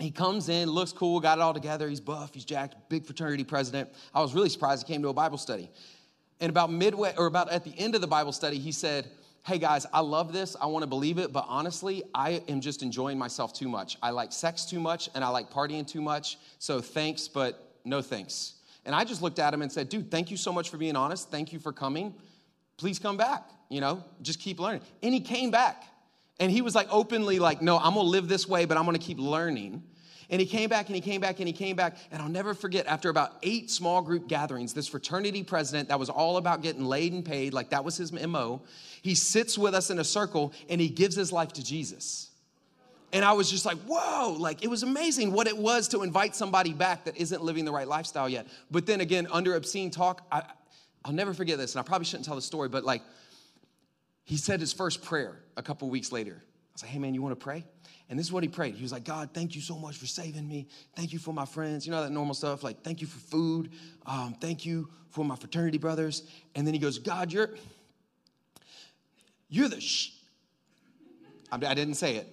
[0.00, 1.88] he comes in, looks cool, got it all together.
[1.88, 3.88] He's buff, he's jacked, big fraternity president.
[4.12, 5.70] I was really surprised he came to a Bible study.
[6.40, 9.06] And about midway, or about at the end of the Bible study, he said,
[9.46, 10.56] hey guys, I love this.
[10.60, 13.96] I want to believe it, but honestly, I am just enjoying myself too much.
[14.02, 16.36] I like sex too much and I like partying too much.
[16.58, 18.54] So thanks, but no thanks.
[18.84, 20.96] And I just looked at him and said, dude, thank you so much for being
[20.96, 21.30] honest.
[21.30, 22.12] Thank you for coming.
[22.76, 23.48] Please come back.
[23.68, 24.82] You know, just keep learning.
[25.00, 25.84] And he came back.
[26.40, 28.98] And he was like openly like, no, I'm gonna live this way, but I'm gonna
[28.98, 29.84] keep learning.
[30.30, 31.96] And he came back and he came back and he came back.
[32.10, 36.08] And I'll never forget, after about eight small group gatherings, this fraternity president that was
[36.08, 38.62] all about getting laid and paid, like that was his MO,
[39.02, 42.30] he sits with us in a circle and he gives his life to Jesus.
[43.12, 46.34] And I was just like, whoa, like it was amazing what it was to invite
[46.34, 48.46] somebody back that isn't living the right lifestyle yet.
[48.70, 50.42] But then again, under obscene talk, I,
[51.04, 53.02] I'll never forget this, and I probably shouldn't tell the story, but like,
[54.24, 56.42] he said his first prayer a couple weeks later.
[56.42, 57.64] I was like, hey man, you wanna pray?
[58.08, 58.74] And this is what he prayed.
[58.76, 60.68] He was like, God, thank you so much for saving me.
[60.94, 61.86] Thank you for my friends.
[61.86, 63.70] You know that normal stuff, like, thank you for food.
[64.06, 66.22] Um, thank you for my fraternity brothers.
[66.54, 67.50] And then he goes, God, you're,
[69.48, 70.12] you're the sh.
[71.50, 72.28] I didn't say it.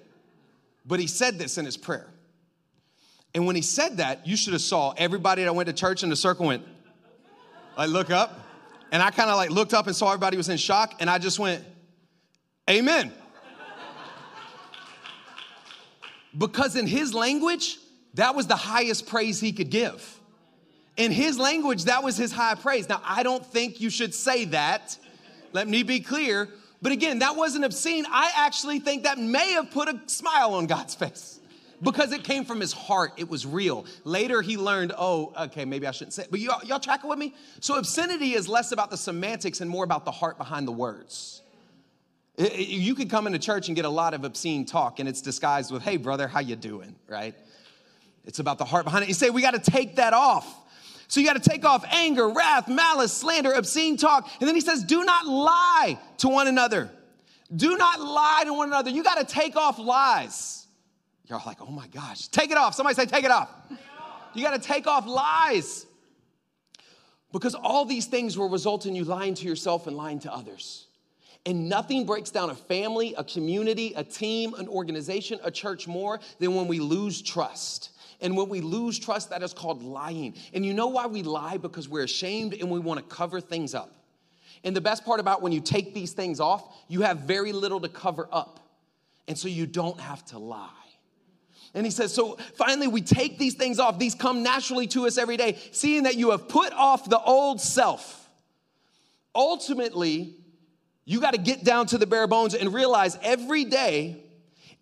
[0.85, 2.07] But he said this in his prayer.
[3.33, 6.09] And when he said that, you should have saw everybody that went to church in
[6.09, 6.63] the circle went,
[7.77, 8.39] like, look up,
[8.93, 11.17] And I kind of like looked up and saw everybody was in shock, and I
[11.17, 11.65] just went,
[12.69, 13.11] Amen.
[16.37, 17.77] Because in his language,
[18.15, 20.19] that was the highest praise he could give.
[20.97, 22.87] In his language, that was his high praise.
[22.87, 24.97] Now, I don't think you should say that.
[25.51, 26.49] Let me be clear.
[26.81, 28.05] But again, that wasn't obscene.
[28.09, 31.39] I actually think that may have put a smile on God's face
[31.81, 33.13] because it came from his heart.
[33.17, 33.85] It was real.
[34.03, 36.31] Later, he learned, oh, okay, maybe I shouldn't say it.
[36.31, 37.33] But y'all, y'all tracking with me?
[37.59, 41.42] So obscenity is less about the semantics and more about the heart behind the words.
[42.37, 45.71] You could come into church and get a lot of obscene talk, and it's disguised
[45.71, 47.35] with, hey, brother, how you doing, right?
[48.25, 49.07] It's about the heart behind it.
[49.07, 50.51] You say, we got to take that off.
[51.07, 54.27] So you got to take off anger, wrath, malice, slander, obscene talk.
[54.39, 56.89] And then he says, do not lie to one another.
[57.55, 58.89] Do not lie to one another.
[58.89, 60.65] You got to take off lies.
[61.27, 62.73] You're like, oh my gosh, take it off.
[62.73, 63.49] Somebody say, take it off.
[63.69, 64.21] Take it off.
[64.33, 65.85] You got to take off lies.
[67.31, 70.87] Because all these things will result in you lying to yourself and lying to others.
[71.45, 76.19] And nothing breaks down a family, a community, a team, an organization, a church more
[76.39, 77.89] than when we lose trust.
[78.21, 80.35] And when we lose trust, that is called lying.
[80.53, 81.57] And you know why we lie?
[81.57, 83.93] Because we're ashamed and we want to cover things up.
[84.63, 87.81] And the best part about when you take these things off, you have very little
[87.81, 88.61] to cover up.
[89.27, 90.69] And so you don't have to lie.
[91.73, 93.99] And he says, so finally, we take these things off.
[93.99, 97.59] These come naturally to us every day, seeing that you have put off the old
[97.59, 98.29] self.
[99.35, 100.35] Ultimately,
[101.05, 104.23] you got to get down to the bare bones and realize every day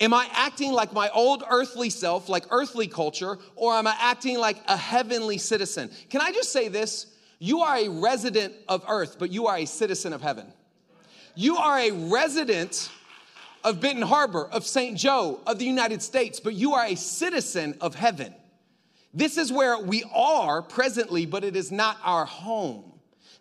[0.01, 4.39] Am I acting like my old earthly self, like earthly culture, or am I acting
[4.39, 5.91] like a heavenly citizen?
[6.09, 7.05] Can I just say this?
[7.37, 10.51] You are a resident of earth, but you are a citizen of heaven.
[11.35, 12.89] You are a resident
[13.63, 14.97] of Benton Harbor, of St.
[14.97, 18.33] Joe, of the United States, but you are a citizen of heaven.
[19.13, 22.90] This is where we are presently, but it is not our home.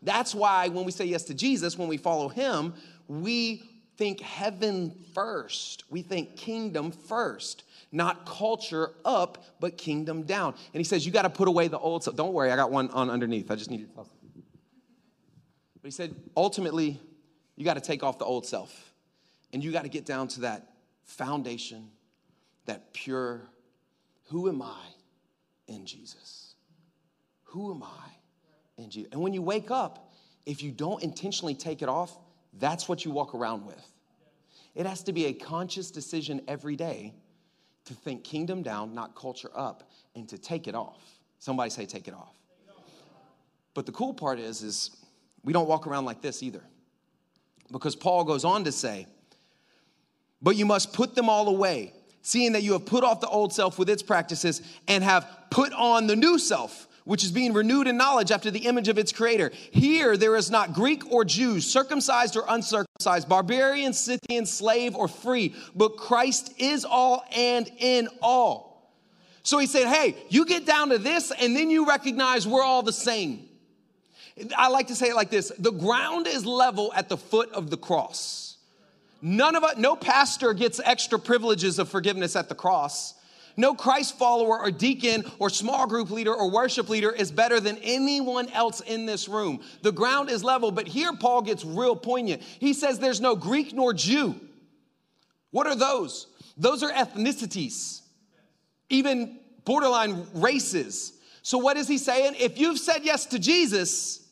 [0.02, 2.74] That's why when we say yes to Jesus, when we follow him,
[3.06, 3.62] we
[3.96, 5.84] think heaven first.
[5.90, 10.54] We think kingdom first, not culture up, but kingdom down.
[10.72, 12.16] And he says, You got to put away the old self.
[12.16, 13.50] Don't worry, I got one on underneath.
[13.50, 14.06] I just needed to But
[15.82, 16.98] he said, ultimately,
[17.56, 18.94] you got to take off the old self.
[19.52, 20.70] And you got to get down to that
[21.04, 21.90] foundation,
[22.64, 23.50] that pure,
[24.28, 24.86] who am I
[25.66, 26.54] in Jesus?
[27.44, 28.19] Who am I
[28.80, 29.06] in?
[29.12, 30.12] And when you wake up,
[30.46, 32.16] if you don't intentionally take it off,
[32.58, 33.86] that's what you walk around with.
[34.74, 37.14] It has to be a conscious decision every day
[37.86, 41.00] to think kingdom down, not culture up, and to take it off.
[41.38, 42.34] Somebody say, take it off.
[43.74, 44.96] But the cool part is, is
[45.44, 46.62] we don't walk around like this either.
[47.70, 49.06] Because Paul goes on to say,
[50.42, 53.52] but you must put them all away, seeing that you have put off the old
[53.52, 57.88] self with its practices and have put on the new self which is being renewed
[57.88, 59.50] in knowledge after the image of its creator.
[59.72, 65.56] Here there is not Greek or Jew, circumcised or uncircumcised, barbarian, Scythian, slave or free,
[65.74, 68.94] but Christ is all and in all.
[69.42, 72.84] So he said, Hey, you get down to this, and then you recognize we're all
[72.84, 73.48] the same.
[74.56, 77.70] I like to say it like this the ground is level at the foot of
[77.70, 78.56] the cross.
[79.20, 83.14] None of us, no pastor gets extra privileges of forgiveness at the cross.
[83.60, 87.76] No Christ follower or deacon or small group leader or worship leader is better than
[87.82, 89.60] anyone else in this room.
[89.82, 92.40] The ground is level, but here Paul gets real poignant.
[92.40, 94.34] He says there's no Greek nor Jew.
[95.50, 96.26] What are those?
[96.56, 98.00] Those are ethnicities,
[98.88, 101.12] even borderline races.
[101.42, 102.36] So, what is he saying?
[102.38, 104.26] If you've said yes to Jesus,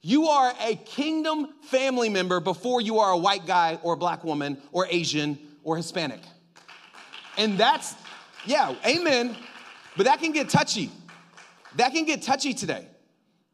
[0.00, 4.22] you are a kingdom family member before you are a white guy or a black
[4.22, 6.20] woman or Asian or Hispanic.
[7.36, 7.94] And that's
[8.46, 9.36] yeah, amen.
[9.96, 10.90] But that can get touchy.
[11.76, 12.86] That can get touchy today,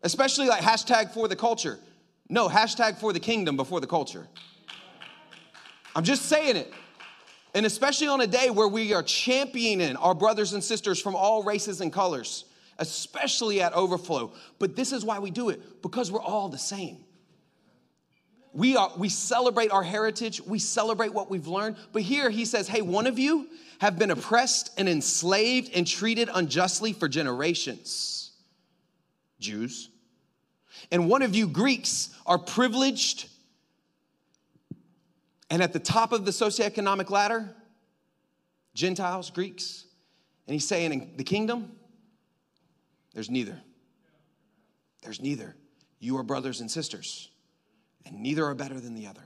[0.03, 1.79] especially like hashtag for the culture.
[2.29, 4.27] No, hashtag for the kingdom before the culture.
[5.95, 6.73] I'm just saying it.
[7.55, 11.43] And especially on a day where we are championing our brothers and sisters from all
[11.43, 12.45] races and colors,
[12.79, 14.33] especially at Overflow.
[14.59, 16.99] But this is why we do it because we're all the same.
[18.57, 21.77] We, are, we celebrate our heritage, we celebrate what we've learned.
[21.93, 23.49] But here he says, hey, one of you
[23.81, 28.31] have been oppressed and enslaved and treated unjustly for generations.
[29.39, 29.91] Jews.
[30.91, 33.29] And one of you Greeks are privileged
[35.51, 37.55] and at the top of the socioeconomic ladder,
[38.75, 39.85] Gentiles, Greeks.
[40.47, 41.73] And he's saying in the kingdom,
[43.13, 43.61] there's neither.
[45.03, 45.55] There's neither.
[46.01, 47.29] You are brothers and sisters,
[48.07, 49.23] and neither are better than the other.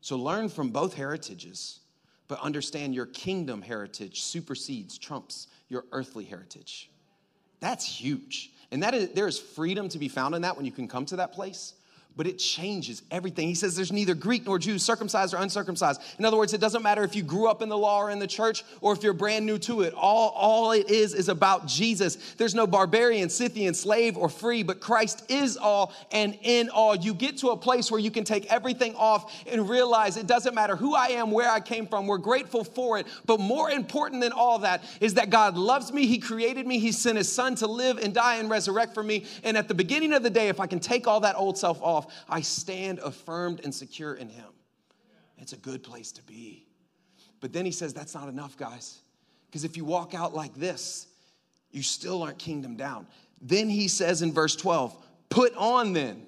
[0.00, 1.80] So learn from both heritages
[2.28, 6.90] but understand your kingdom heritage supersedes, trumps your earthly heritage.
[7.60, 8.52] That's huge.
[8.70, 11.06] And that is, there is freedom to be found in that when you can come
[11.06, 11.74] to that place.
[12.16, 13.46] But it changes everything.
[13.46, 16.00] He says there's neither Greek nor Jew, circumcised or uncircumcised.
[16.18, 18.18] In other words, it doesn't matter if you grew up in the law or in
[18.18, 19.92] the church or if you're brand new to it.
[19.94, 22.16] All, all it is is about Jesus.
[22.38, 26.96] There's no barbarian, Scythian, slave, or free, but Christ is all and in all.
[26.96, 30.54] You get to a place where you can take everything off and realize it doesn't
[30.54, 32.06] matter who I am, where I came from.
[32.06, 33.06] We're grateful for it.
[33.26, 36.06] But more important than all that is that God loves me.
[36.06, 36.78] He created me.
[36.78, 39.24] He sent his son to live and die and resurrect for me.
[39.44, 41.80] And at the beginning of the day, if I can take all that old self
[41.82, 44.48] off, I stand affirmed and secure in Him.
[45.38, 46.66] It's a good place to be.
[47.40, 49.00] But then He says, that's not enough, guys.
[49.46, 51.06] Because if you walk out like this,
[51.70, 53.06] you still aren't kingdom down.
[53.40, 54.96] Then He says in verse 12,
[55.28, 56.26] put on then.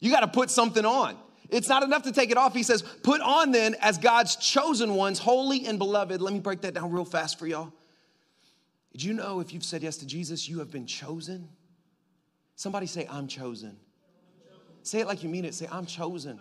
[0.00, 1.16] You got to put something on.
[1.50, 2.54] It's not enough to take it off.
[2.54, 6.22] He says, put on then as God's chosen ones, holy and beloved.
[6.22, 7.72] Let me break that down real fast for y'all.
[8.92, 11.48] Did you know if you've said yes to Jesus, you have been chosen?
[12.56, 13.76] Somebody say, I'm chosen.
[14.82, 15.54] Say it like you mean it.
[15.54, 16.40] Say, I'm chosen.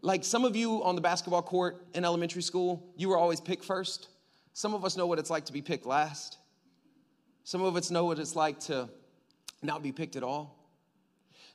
[0.00, 3.64] Like some of you on the basketball court in elementary school, you were always picked
[3.64, 4.08] first.
[4.52, 6.38] Some of us know what it's like to be picked last.
[7.44, 8.88] Some of us know what it's like to
[9.62, 10.56] not be picked at all.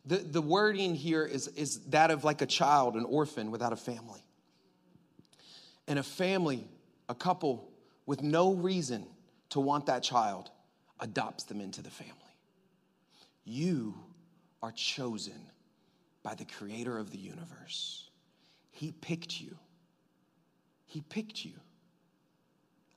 [0.06, 3.78] The, the wording here is, is that of like a child, an orphan without a
[3.78, 4.22] family.
[5.88, 6.68] And a family,
[7.08, 7.72] a couple
[8.06, 9.06] with no reason
[9.50, 10.50] to want that child,
[11.00, 12.14] adopts them into the family.
[13.46, 13.96] You
[14.64, 15.50] are chosen
[16.24, 18.10] by the creator of the universe.
[18.72, 19.58] He picked you.
[20.86, 21.52] He picked you.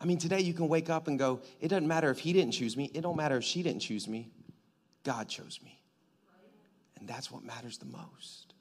[0.01, 2.53] I mean, today you can wake up and go, it doesn't matter if he didn't
[2.53, 2.91] choose me.
[2.95, 4.31] It don't matter if she didn't choose me.
[5.03, 5.83] God chose me.
[6.99, 8.55] And that's what matters the most.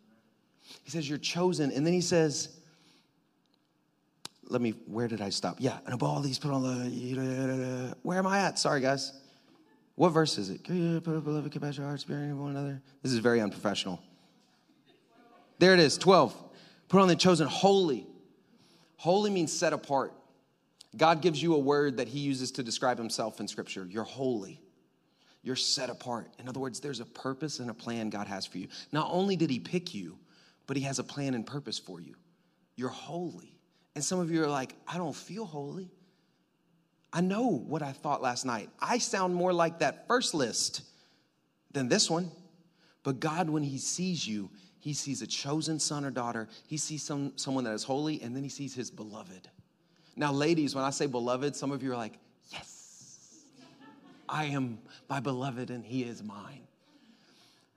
[0.84, 1.72] He says, You're chosen.
[1.72, 2.50] And then he says,
[4.50, 5.58] Let me, where did I stop?
[5.60, 8.58] Yeah, and above all these, put on the, where am I at?
[8.58, 9.14] Sorry, guys.
[9.96, 10.64] What verse is it?
[10.64, 12.82] Put up beloved compassion, hearts, bearing one another.
[13.02, 14.02] This is very unprofessional.
[15.58, 16.36] There it is, 12.
[16.90, 18.06] Put on the chosen holy.
[18.98, 20.14] Holy means set apart.
[20.98, 23.88] God gives you a word that he uses to describe himself in scripture.
[23.90, 24.62] You're holy.
[25.44, 26.28] You're set apart.
[26.40, 28.68] In other words, there's a purpose and a plan God has for you.
[28.92, 30.18] Not only did he pick you,
[30.68, 32.16] but he has a plan and purpose for you.
[32.76, 33.58] You're holy.
[33.94, 35.90] And some of you are like, I don't feel holy.
[37.16, 38.70] I know what I thought last night.
[38.78, 40.82] I sound more like that first list
[41.72, 42.30] than this one.
[43.04, 44.50] But God, when He sees you,
[44.80, 46.50] He sees a chosen son or daughter.
[46.68, 49.48] He sees some, someone that is holy, and then He sees His beloved.
[50.18, 52.20] Now, ladies, when I say beloved, some of you are like,
[52.52, 53.40] yes,
[54.28, 56.68] I am my beloved, and He is mine.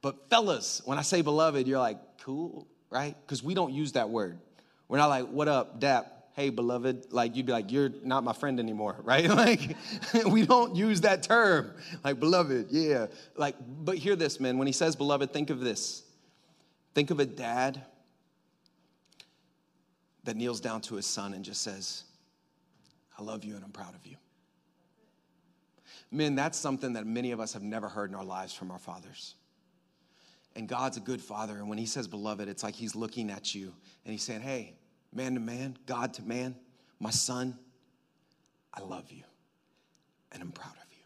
[0.02, 3.14] But fellas, when I say beloved, you're like, cool, right?
[3.24, 4.40] Because we don't use that word.
[4.88, 6.17] We're not like, what up, dap?
[6.38, 9.28] Hey, beloved, like you'd be like, you're not my friend anymore, right?
[9.28, 9.76] Like,
[10.26, 11.74] we don't use that term,
[12.04, 13.06] like, beloved, yeah.
[13.34, 14.56] Like, but hear this, man.
[14.56, 16.04] When he says beloved, think of this.
[16.94, 17.82] Think of a dad
[20.22, 22.04] that kneels down to his son and just says,
[23.18, 24.16] I love you and I'm proud of you.
[26.12, 28.78] Men, that's something that many of us have never heard in our lives from our
[28.78, 29.34] fathers.
[30.54, 31.56] And God's a good father.
[31.56, 33.72] And when he says beloved, it's like he's looking at you
[34.04, 34.77] and he's saying, hey,
[35.12, 36.56] man to man, God to man,
[37.00, 37.58] my son,
[38.74, 39.24] I love you
[40.32, 41.04] and I'm proud of you.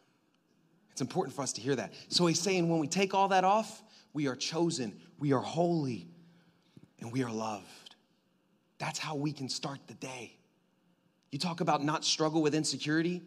[0.91, 1.95] It's important for us to hear that.
[2.09, 3.83] So he's saying when we take all that off,
[4.13, 6.09] we are chosen, we are holy,
[7.01, 7.97] and we are loved.
[8.79, 10.37] That's how we can start the day.
[11.31, 13.23] You talk about not struggle with insecurity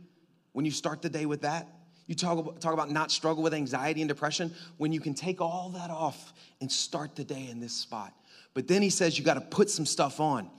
[0.54, 1.68] when you start the day with that.
[2.08, 5.42] You talk about, talk about not struggle with anxiety and depression when you can take
[5.42, 8.14] all that off and start the day in this spot.
[8.54, 10.50] But then he says you got to put some stuff on.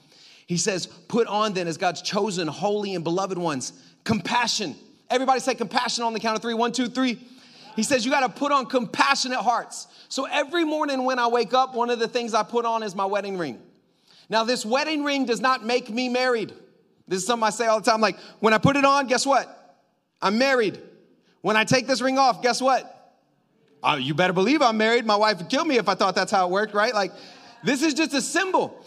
[0.47, 3.73] He says, Put on then as God's chosen, holy, and beloved ones,
[4.05, 4.77] compassion.
[5.11, 6.55] Everybody say compassion on the count of three.
[6.55, 7.21] One, two, three.
[7.75, 9.89] He says, You got to put on compassionate hearts.
[10.09, 12.95] So every morning when I wake up, one of the things I put on is
[12.95, 13.61] my wedding ring.
[14.29, 16.53] Now, this wedding ring does not make me married.
[17.07, 18.01] This is something I say all the time.
[18.01, 19.53] Like, when I put it on, guess what?
[20.21, 20.81] I'm married.
[21.43, 22.93] When I take this ring off, guess what?
[23.83, 25.07] Oh, you better believe I'm married.
[25.07, 26.93] My wife would kill me if I thought that's how it worked, right?
[26.93, 27.13] Like,
[27.63, 28.85] this is just a symbol.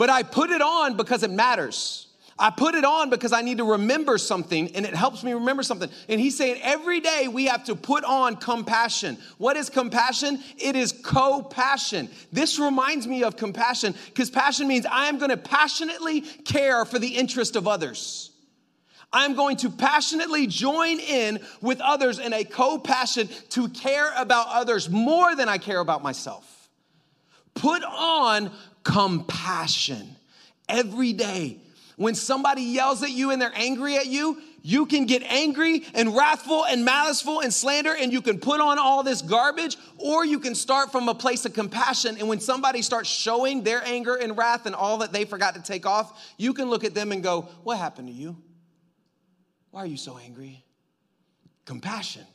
[0.00, 2.06] But I put it on because it matters.
[2.38, 5.62] I put it on because I need to remember something and it helps me remember
[5.62, 5.90] something.
[6.08, 9.18] And he's saying every day we have to put on compassion.
[9.36, 10.42] What is compassion?
[10.56, 12.08] It is co passion.
[12.32, 16.98] This reminds me of compassion because passion means I am going to passionately care for
[16.98, 18.30] the interest of others.
[19.12, 24.46] I'm going to passionately join in with others in a co passion to care about
[24.48, 26.60] others more than I care about myself.
[27.54, 28.50] Put on
[28.84, 30.16] compassion
[30.68, 31.58] every day.
[31.96, 36.14] When somebody yells at you and they're angry at you, you can get angry and
[36.14, 40.38] wrathful and maliceful and slander, and you can put on all this garbage, or you
[40.38, 42.16] can start from a place of compassion.
[42.18, 45.62] And when somebody starts showing their anger and wrath and all that they forgot to
[45.62, 48.36] take off, you can look at them and go, What happened to you?
[49.70, 50.64] Why are you so angry?
[51.64, 52.26] Compassion.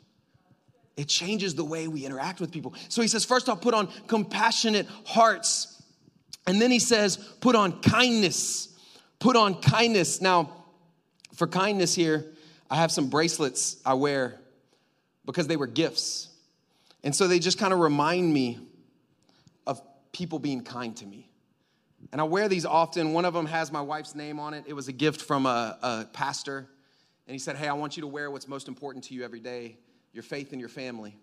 [0.97, 2.73] It changes the way we interact with people.
[2.89, 5.74] So he says, First, I'll put on compassionate hearts.
[6.47, 8.69] And then he says, Put on kindness.
[9.19, 10.21] Put on kindness.
[10.21, 10.51] Now,
[11.33, 12.25] for kindness here,
[12.69, 14.39] I have some bracelets I wear
[15.25, 16.29] because they were gifts.
[17.03, 18.59] And so they just kind of remind me
[19.67, 19.81] of
[20.11, 21.29] people being kind to me.
[22.11, 23.13] And I wear these often.
[23.13, 24.65] One of them has my wife's name on it.
[24.67, 26.67] It was a gift from a, a pastor.
[27.27, 29.39] And he said, Hey, I want you to wear what's most important to you every
[29.39, 29.77] day
[30.13, 31.17] your faith and your family.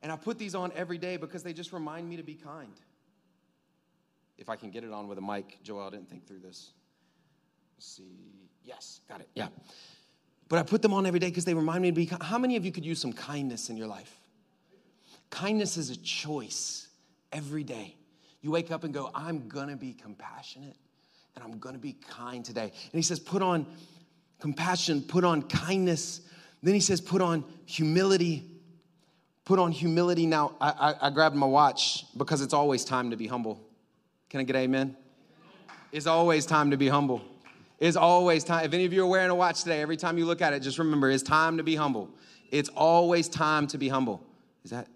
[0.00, 2.72] And I put these on every day because they just remind me to be kind.
[4.38, 6.72] If I can get it on with a mic, Joel didn't think through this.
[7.76, 8.46] Let's see.
[8.64, 9.28] Yes, got it.
[9.34, 9.48] Yeah.
[10.48, 12.10] But I put them on every day because they remind me to be.
[12.20, 14.14] How many of you could use some kindness in your life?
[15.30, 16.88] Kindness is a choice
[17.32, 17.96] every day.
[18.42, 20.76] You wake up and go, I'm gonna be compassionate
[21.34, 22.62] and I'm gonna be kind today.
[22.62, 23.66] And he says, put on
[24.40, 26.20] compassion, put on kindness.
[26.62, 28.44] Then he says, put on humility.
[29.44, 30.26] Put on humility.
[30.26, 33.65] Now, I, I, I grabbed my watch because it's always time to be humble.
[34.28, 34.96] Can I get amen?
[35.92, 37.22] It's always time to be humble.
[37.78, 38.64] It's always time.
[38.64, 40.60] If any of you are wearing a watch today, every time you look at it,
[40.60, 42.10] just remember it's time to be humble.
[42.50, 44.22] It's always time to be humble.
[44.64, 44.88] Is that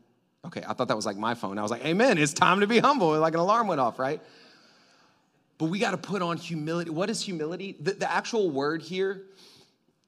[0.47, 0.62] okay?
[0.66, 1.59] I thought that was like my phone.
[1.59, 2.18] I was like, Amen.
[2.18, 3.18] It's time to be humble.
[3.18, 4.20] Like an alarm went off, right?
[5.59, 6.91] But we got to put on humility.
[6.91, 7.76] What is humility?
[7.78, 9.24] The, the actual word here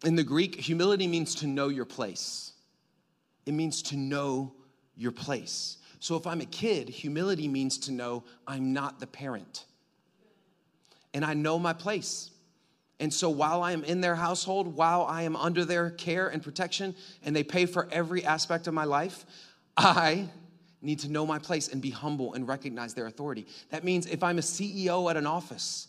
[0.03, 2.53] in the Greek, humility means to know your place.
[3.45, 4.55] It means to know
[4.97, 5.77] your place.
[6.03, 9.67] So if I'm a kid, humility means to know I'm not the parent.
[11.15, 12.33] And I know my place.
[12.99, 16.43] And so while I am in their household, while I am under their care and
[16.43, 19.25] protection, and they pay for every aspect of my life,
[19.77, 20.29] I
[20.81, 23.47] need to know my place and be humble and recognize their authority.
[23.71, 25.87] That means if I'm a CEO at an office,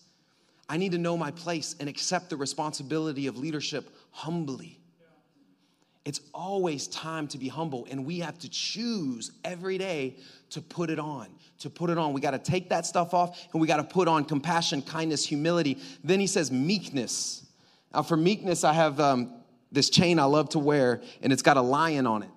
[0.69, 4.79] I need to know my place and accept the responsibility of leadership humbly.
[6.05, 10.17] It's always time to be humble, and we have to choose every day
[10.49, 11.27] to put it on.
[11.59, 12.11] To put it on.
[12.11, 15.25] We got to take that stuff off and we got to put on compassion, kindness,
[15.25, 15.77] humility.
[16.03, 17.45] Then he says meekness.
[17.93, 19.33] Now, for meekness, I have um,
[19.71, 22.29] this chain I love to wear, and it's got a lion on it.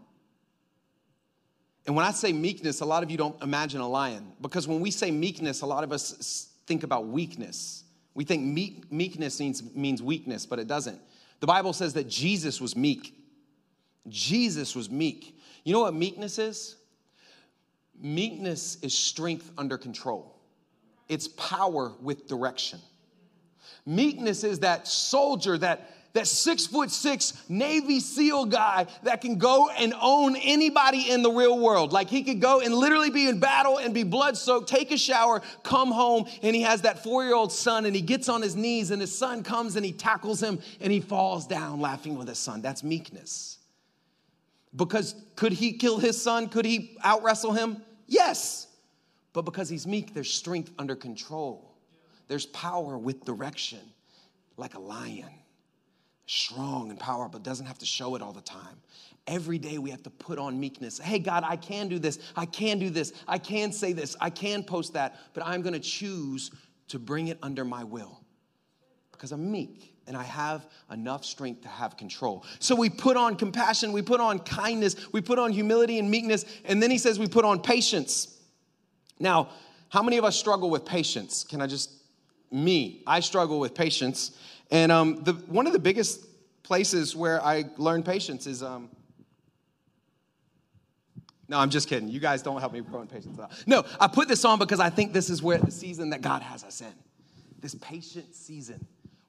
[1.87, 4.81] And when I say meekness, a lot of you don't imagine a lion because when
[4.81, 7.85] we say meekness, a lot of us think about weakness.
[8.14, 11.01] We think meek, meekness means, means weakness, but it doesn't.
[11.41, 13.16] The Bible says that Jesus was meek.
[14.09, 15.38] Jesus was meek.
[15.64, 16.76] You know what meekness is?
[18.00, 20.38] Meekness is strength under control,
[21.09, 22.80] it's power with direction.
[23.88, 29.70] Meekness is that soldier, that, that six foot six Navy SEAL guy that can go
[29.70, 31.92] and own anybody in the real world.
[31.92, 34.98] Like he could go and literally be in battle and be blood soaked, take a
[34.98, 38.42] shower, come home, and he has that four year old son and he gets on
[38.42, 42.18] his knees and his son comes and he tackles him and he falls down laughing
[42.18, 42.61] with his son.
[42.61, 43.59] That's meekness.
[44.77, 46.49] Because could he kill his son?
[46.49, 47.83] Could he out wrestle him?
[48.07, 48.68] Yes.
[49.33, 51.74] But because he's meek, there's strength under control.
[52.29, 53.81] There's power with direction,
[54.57, 55.31] like a lion.
[56.27, 58.81] Strong and powerful, but doesn't have to show it all the time.
[59.27, 60.99] Every day we have to put on meekness.
[60.99, 62.18] Hey, God, I can do this.
[62.37, 63.12] I can do this.
[63.27, 64.16] I can say this.
[64.20, 66.51] I can post that, but I'm going to choose
[66.89, 68.20] to bring it under my will
[69.12, 72.44] because I'm meek and I have enough strength to have control.
[72.59, 76.44] So we put on compassion, we put on kindness, we put on humility and meekness,
[76.64, 78.38] and then he says we put on patience.
[79.18, 79.50] Now,
[79.88, 81.44] how many of us struggle with patience?
[81.44, 81.90] Can I just,
[82.50, 84.36] me, I struggle with patience.
[84.70, 86.24] And um, the, one of the biggest
[86.62, 88.90] places where I learn patience is, um,
[91.48, 92.09] no, I'm just kidding.
[92.09, 93.38] You guys don't help me grow in patience.
[93.66, 96.42] No, I put this on because I think this is where the season that God
[96.42, 96.92] has us in.
[97.61, 98.84] This patient season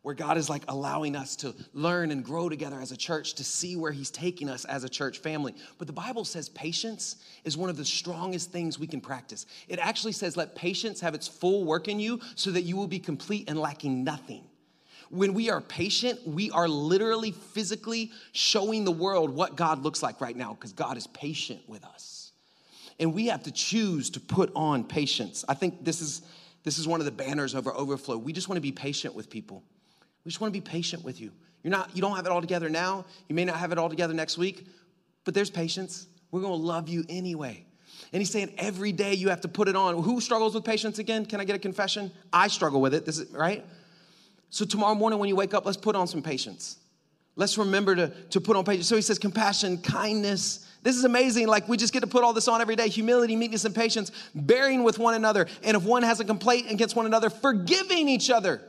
[0.07, 3.43] where God is like allowing us to learn and grow together as a church to
[3.43, 5.53] see where He's taking us as a church family.
[5.77, 9.45] But the Bible says patience is one of the strongest things we can practice.
[9.67, 12.87] It actually says, let patience have its full work in you so that you will
[12.87, 14.45] be complete and lacking nothing.
[15.09, 20.21] When we are patient, we are literally physically showing the world what God looks like
[20.21, 22.31] right now because God is patient with us.
[22.97, 25.43] And we have to choose to put on patience.
[25.49, 26.21] I think this is
[26.63, 28.17] this is one of the banners our overflow.
[28.17, 29.63] We just want to be patient with people.
[30.27, 31.31] We just want to be patient with you.
[31.63, 33.05] You're not, you don't have it all together now.
[33.29, 34.67] You may not have it all together next week,
[35.23, 36.05] but there's patience.
[36.31, 37.63] We're going to love you anyway.
[38.11, 40.03] And he's saying every day you have to put it on.
[40.03, 41.25] Who struggles with patience again?
[41.25, 42.11] Can I get a confession?
[42.33, 43.05] I struggle with it.
[43.05, 43.63] This is right.
[44.49, 46.77] So tomorrow morning when you wake up, let's put on some patience.
[47.37, 48.89] Let's remember to, to put on patience.
[48.89, 50.67] So he says compassion, kindness.
[50.83, 51.47] This is amazing.
[51.47, 54.11] Like we just get to put all this on every day humility, meekness, and patience,
[54.35, 55.47] bearing with one another.
[55.63, 58.61] And if one has a complaint against one another, forgiving each other.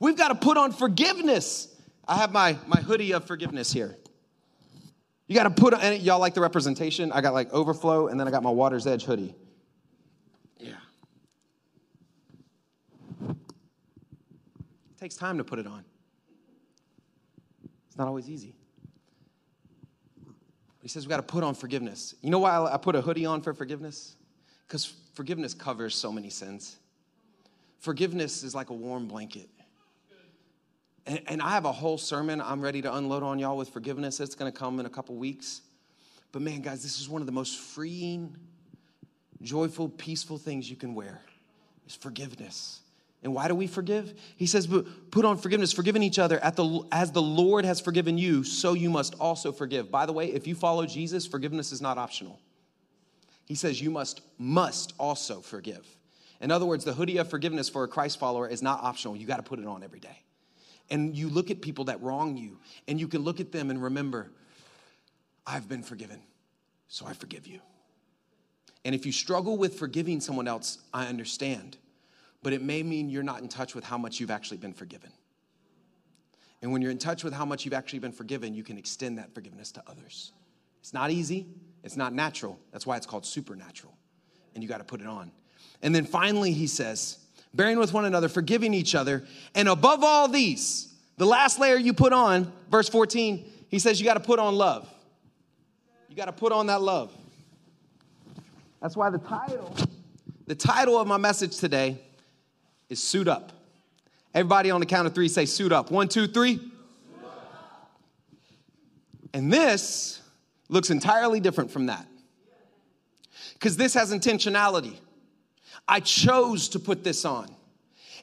[0.00, 1.74] We've got to put on forgiveness.
[2.06, 3.96] I have my, my hoodie of forgiveness here.
[5.26, 7.12] You got to put on, and y'all like the representation?
[7.12, 9.34] I got like overflow, and then I got my Water's Edge hoodie.
[10.58, 10.72] Yeah.
[13.28, 13.36] It
[14.98, 15.84] takes time to put it on.
[17.88, 18.54] It's not always easy.
[20.80, 22.14] He says we got to put on forgiveness.
[22.22, 24.16] You know why I put a hoodie on for forgiveness?
[24.66, 26.78] Because forgiveness covers so many sins.
[27.80, 29.50] Forgiveness is like a warm blanket.
[31.08, 34.20] And, and I have a whole sermon I'm ready to unload on y'all with forgiveness.
[34.20, 35.62] It's going to come in a couple weeks.
[36.32, 38.36] But man, guys, this is one of the most freeing,
[39.40, 41.22] joyful, peaceful things you can wear
[41.86, 42.80] is forgiveness.
[43.22, 44.20] And why do we forgive?
[44.36, 44.68] He says,
[45.10, 48.90] put on forgiveness, forgiving each other the, as the Lord has forgiven you, so you
[48.90, 49.90] must also forgive.
[49.90, 52.38] By the way, if you follow Jesus, forgiveness is not optional.
[53.46, 55.86] He says you must, must also forgive.
[56.42, 59.16] In other words, the hoodie of forgiveness for a Christ follower is not optional.
[59.16, 60.18] You got to put it on every day
[60.90, 63.82] and you look at people that wrong you, and you can look at them and
[63.82, 64.30] remember,
[65.46, 66.20] I've been forgiven,
[66.88, 67.60] so I forgive you.
[68.84, 71.76] And if you struggle with forgiving someone else, I understand,
[72.42, 75.10] but it may mean you're not in touch with how much you've actually been forgiven.
[76.62, 79.18] And when you're in touch with how much you've actually been forgiven, you can extend
[79.18, 80.32] that forgiveness to others.
[80.80, 81.46] It's not easy,
[81.84, 82.58] it's not natural.
[82.72, 83.94] That's why it's called supernatural.
[84.54, 85.30] And you got to put it on.
[85.82, 87.18] And then finally, he says,
[87.54, 89.24] bearing with one another, forgiving each other.
[89.54, 94.06] And above all these, the last layer you put on, verse 14, he says you
[94.06, 94.88] got to put on love.
[96.08, 97.12] You got to put on that love.
[98.80, 99.74] That's why the title,
[100.46, 101.98] the title of my message today
[102.88, 103.52] is Suit Up.
[104.34, 105.90] Everybody on the count of three say suit up.
[105.90, 106.60] One, two, three.
[109.34, 110.22] And this
[110.68, 112.06] looks entirely different from that.
[113.54, 114.96] Because this has intentionality.
[115.88, 117.48] I chose to put this on.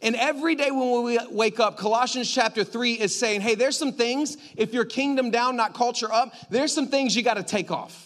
[0.02, 3.94] And every day when we wake up, Colossians chapter 3 is saying, hey, there's some
[3.94, 7.72] things, if you're kingdom down, not culture up, there's some things you got to take
[7.72, 8.05] off.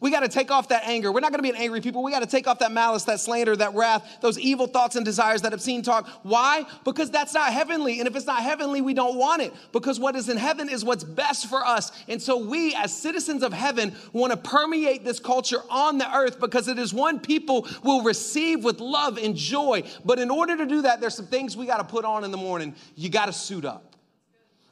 [0.00, 1.10] We got to take off that anger.
[1.10, 2.02] We're not going to be an angry people.
[2.02, 5.04] We got to take off that malice, that slander, that wrath, those evil thoughts and
[5.04, 6.08] desires, that obscene talk.
[6.22, 6.64] Why?
[6.84, 7.98] Because that's not heavenly.
[7.98, 9.52] And if it's not heavenly, we don't want it.
[9.72, 11.92] Because what is in heaven is what's best for us.
[12.08, 16.40] And so we, as citizens of heaven, want to permeate this culture on the earth
[16.40, 19.82] because it is one people will receive with love and joy.
[20.04, 22.30] But in order to do that, there's some things we got to put on in
[22.30, 22.74] the morning.
[22.94, 23.96] You got to suit up.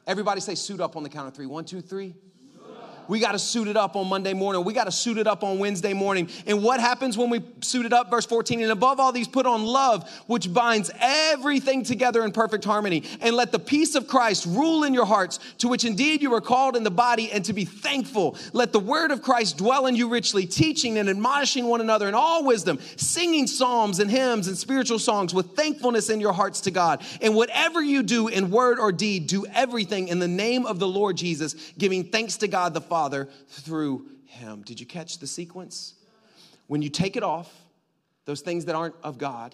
[0.05, 1.45] Everybody say suit up on the count of three.
[1.45, 2.15] One, two, three.
[3.07, 4.63] We got to suit it up on Monday morning.
[4.63, 6.29] We got to suit it up on Wednesday morning.
[6.45, 8.09] And what happens when we suit it up?
[8.09, 12.65] Verse 14, and above all these, put on love, which binds everything together in perfect
[12.65, 13.03] harmony.
[13.21, 16.41] And let the peace of Christ rule in your hearts, to which indeed you were
[16.41, 18.35] called in the body, and to be thankful.
[18.53, 22.13] Let the word of Christ dwell in you richly, teaching and admonishing one another in
[22.13, 26.71] all wisdom, singing psalms and hymns and spiritual songs with thankfulness in your hearts to
[26.71, 27.01] God.
[27.21, 30.87] And whatever you do in word or deed, do everything in the name of the
[30.87, 34.63] Lord Jesus, giving thanks to God the Father Father through him.
[34.63, 35.93] Did you catch the sequence?
[36.65, 37.53] When you take it off,
[38.25, 39.53] those things that aren't of God,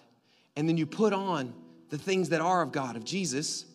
[0.56, 1.52] and then you put on
[1.90, 3.66] the things that are of God, of Jesus,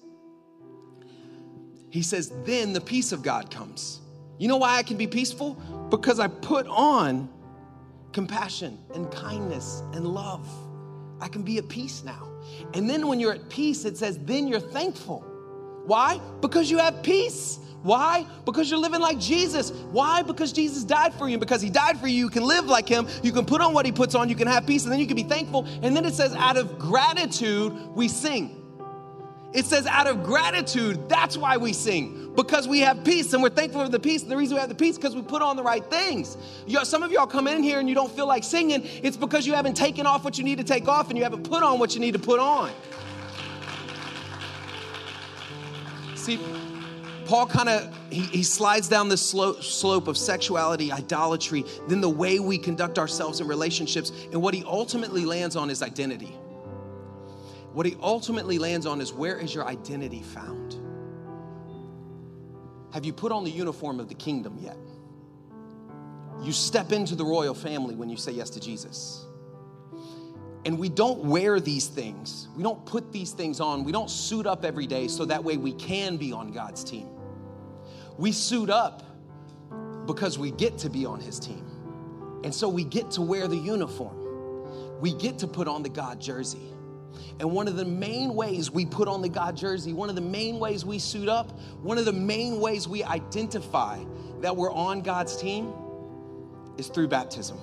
[1.92, 4.00] he says, then the peace of God comes.
[4.40, 5.54] You know why I can be peaceful?
[5.92, 7.30] Because I put on
[8.12, 10.50] compassion and kindness and love.
[11.22, 12.28] I can be at peace now.
[12.74, 15.24] And then when you're at peace, it says, then you're thankful.
[15.90, 16.22] Why?
[16.40, 17.58] Because you have peace.
[17.82, 18.24] Why?
[18.46, 19.72] Because you're living like Jesus.
[19.72, 20.22] Why?
[20.22, 21.40] Because Jesus died for you.
[21.40, 23.08] Because he died for you, you can live like him.
[23.24, 24.30] You can put on what he puts on.
[24.30, 25.66] You can have peace, and then you can be thankful.
[25.82, 28.56] And then it says, out of gratitude, we sing.
[29.52, 32.36] It says, out of gratitude, that's why we sing.
[32.36, 34.22] Because we have peace and we're thankful for the peace.
[34.22, 36.38] And the reason we have the peace because we put on the right things.
[36.68, 38.84] You some of y'all come in here and you don't feel like singing.
[39.02, 41.50] It's because you haven't taken off what you need to take off and you haven't
[41.50, 42.72] put on what you need to put on.
[46.30, 46.40] See,
[47.26, 52.10] Paul kind of he, he, slides down this slope, slope of sexuality, idolatry, then the
[52.10, 56.38] way we conduct ourselves in relationships, and what he ultimately lands on is identity.
[57.74, 60.76] What he ultimately lands on is where is your identity found?
[62.94, 64.78] Have you put on the uniform of the kingdom yet?
[66.44, 69.26] You step into the royal family when you say yes to Jesus.
[70.66, 72.48] And we don't wear these things.
[72.56, 73.84] We don't put these things on.
[73.84, 77.08] We don't suit up every day so that way we can be on God's team.
[78.18, 79.04] We suit up
[80.06, 81.66] because we get to be on his team.
[82.44, 85.00] And so we get to wear the uniform.
[85.00, 86.74] We get to put on the God jersey.
[87.40, 90.22] And one of the main ways we put on the God jersey, one of the
[90.22, 94.04] main ways we suit up, one of the main ways we identify
[94.42, 95.74] that we're on God's team
[96.78, 97.58] is through baptism.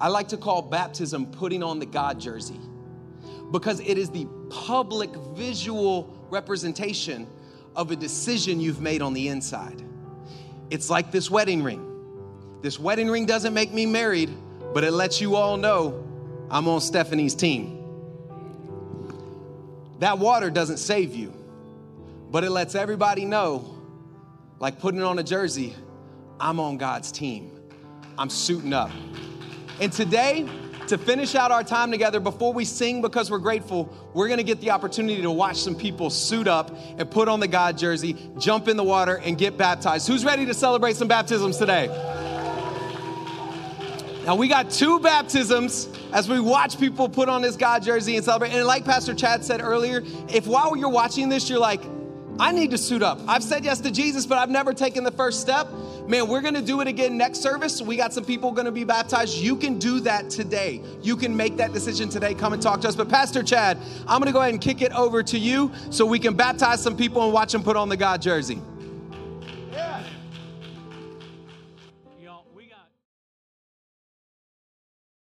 [0.00, 2.58] I like to call baptism putting on the God jersey
[3.50, 7.26] because it is the public visual representation
[7.76, 9.82] of a decision you've made on the inside.
[10.70, 11.88] It's like this wedding ring.
[12.62, 14.30] This wedding ring doesn't make me married,
[14.72, 16.06] but it lets you all know
[16.50, 17.78] I'm on Stephanie's team.
[19.98, 21.32] That water doesn't save you,
[22.30, 23.78] but it lets everybody know,
[24.58, 25.74] like putting on a jersey,
[26.40, 27.50] I'm on God's team.
[28.18, 28.90] I'm suiting up.
[29.82, 30.48] And today,
[30.86, 34.60] to finish out our time together before we sing because we're grateful, we're gonna get
[34.60, 38.68] the opportunity to watch some people suit up and put on the God jersey, jump
[38.68, 40.06] in the water, and get baptized.
[40.06, 41.88] Who's ready to celebrate some baptisms today?
[44.24, 48.24] Now, we got two baptisms as we watch people put on this God jersey and
[48.24, 48.52] celebrate.
[48.52, 51.82] And like Pastor Chad said earlier, if while you're watching this, you're like,
[52.42, 53.20] I need to suit up.
[53.28, 55.68] I've said yes to Jesus, but I've never taken the first step.
[56.08, 57.80] Man, we're gonna do it again next service.
[57.80, 59.36] We got some people gonna be baptized.
[59.38, 60.82] You can do that today.
[61.02, 62.34] You can make that decision today.
[62.34, 62.96] Come and talk to us.
[62.96, 63.78] But Pastor Chad,
[64.08, 66.96] I'm gonna go ahead and kick it over to you so we can baptize some
[66.96, 68.60] people and watch them put on the God jersey.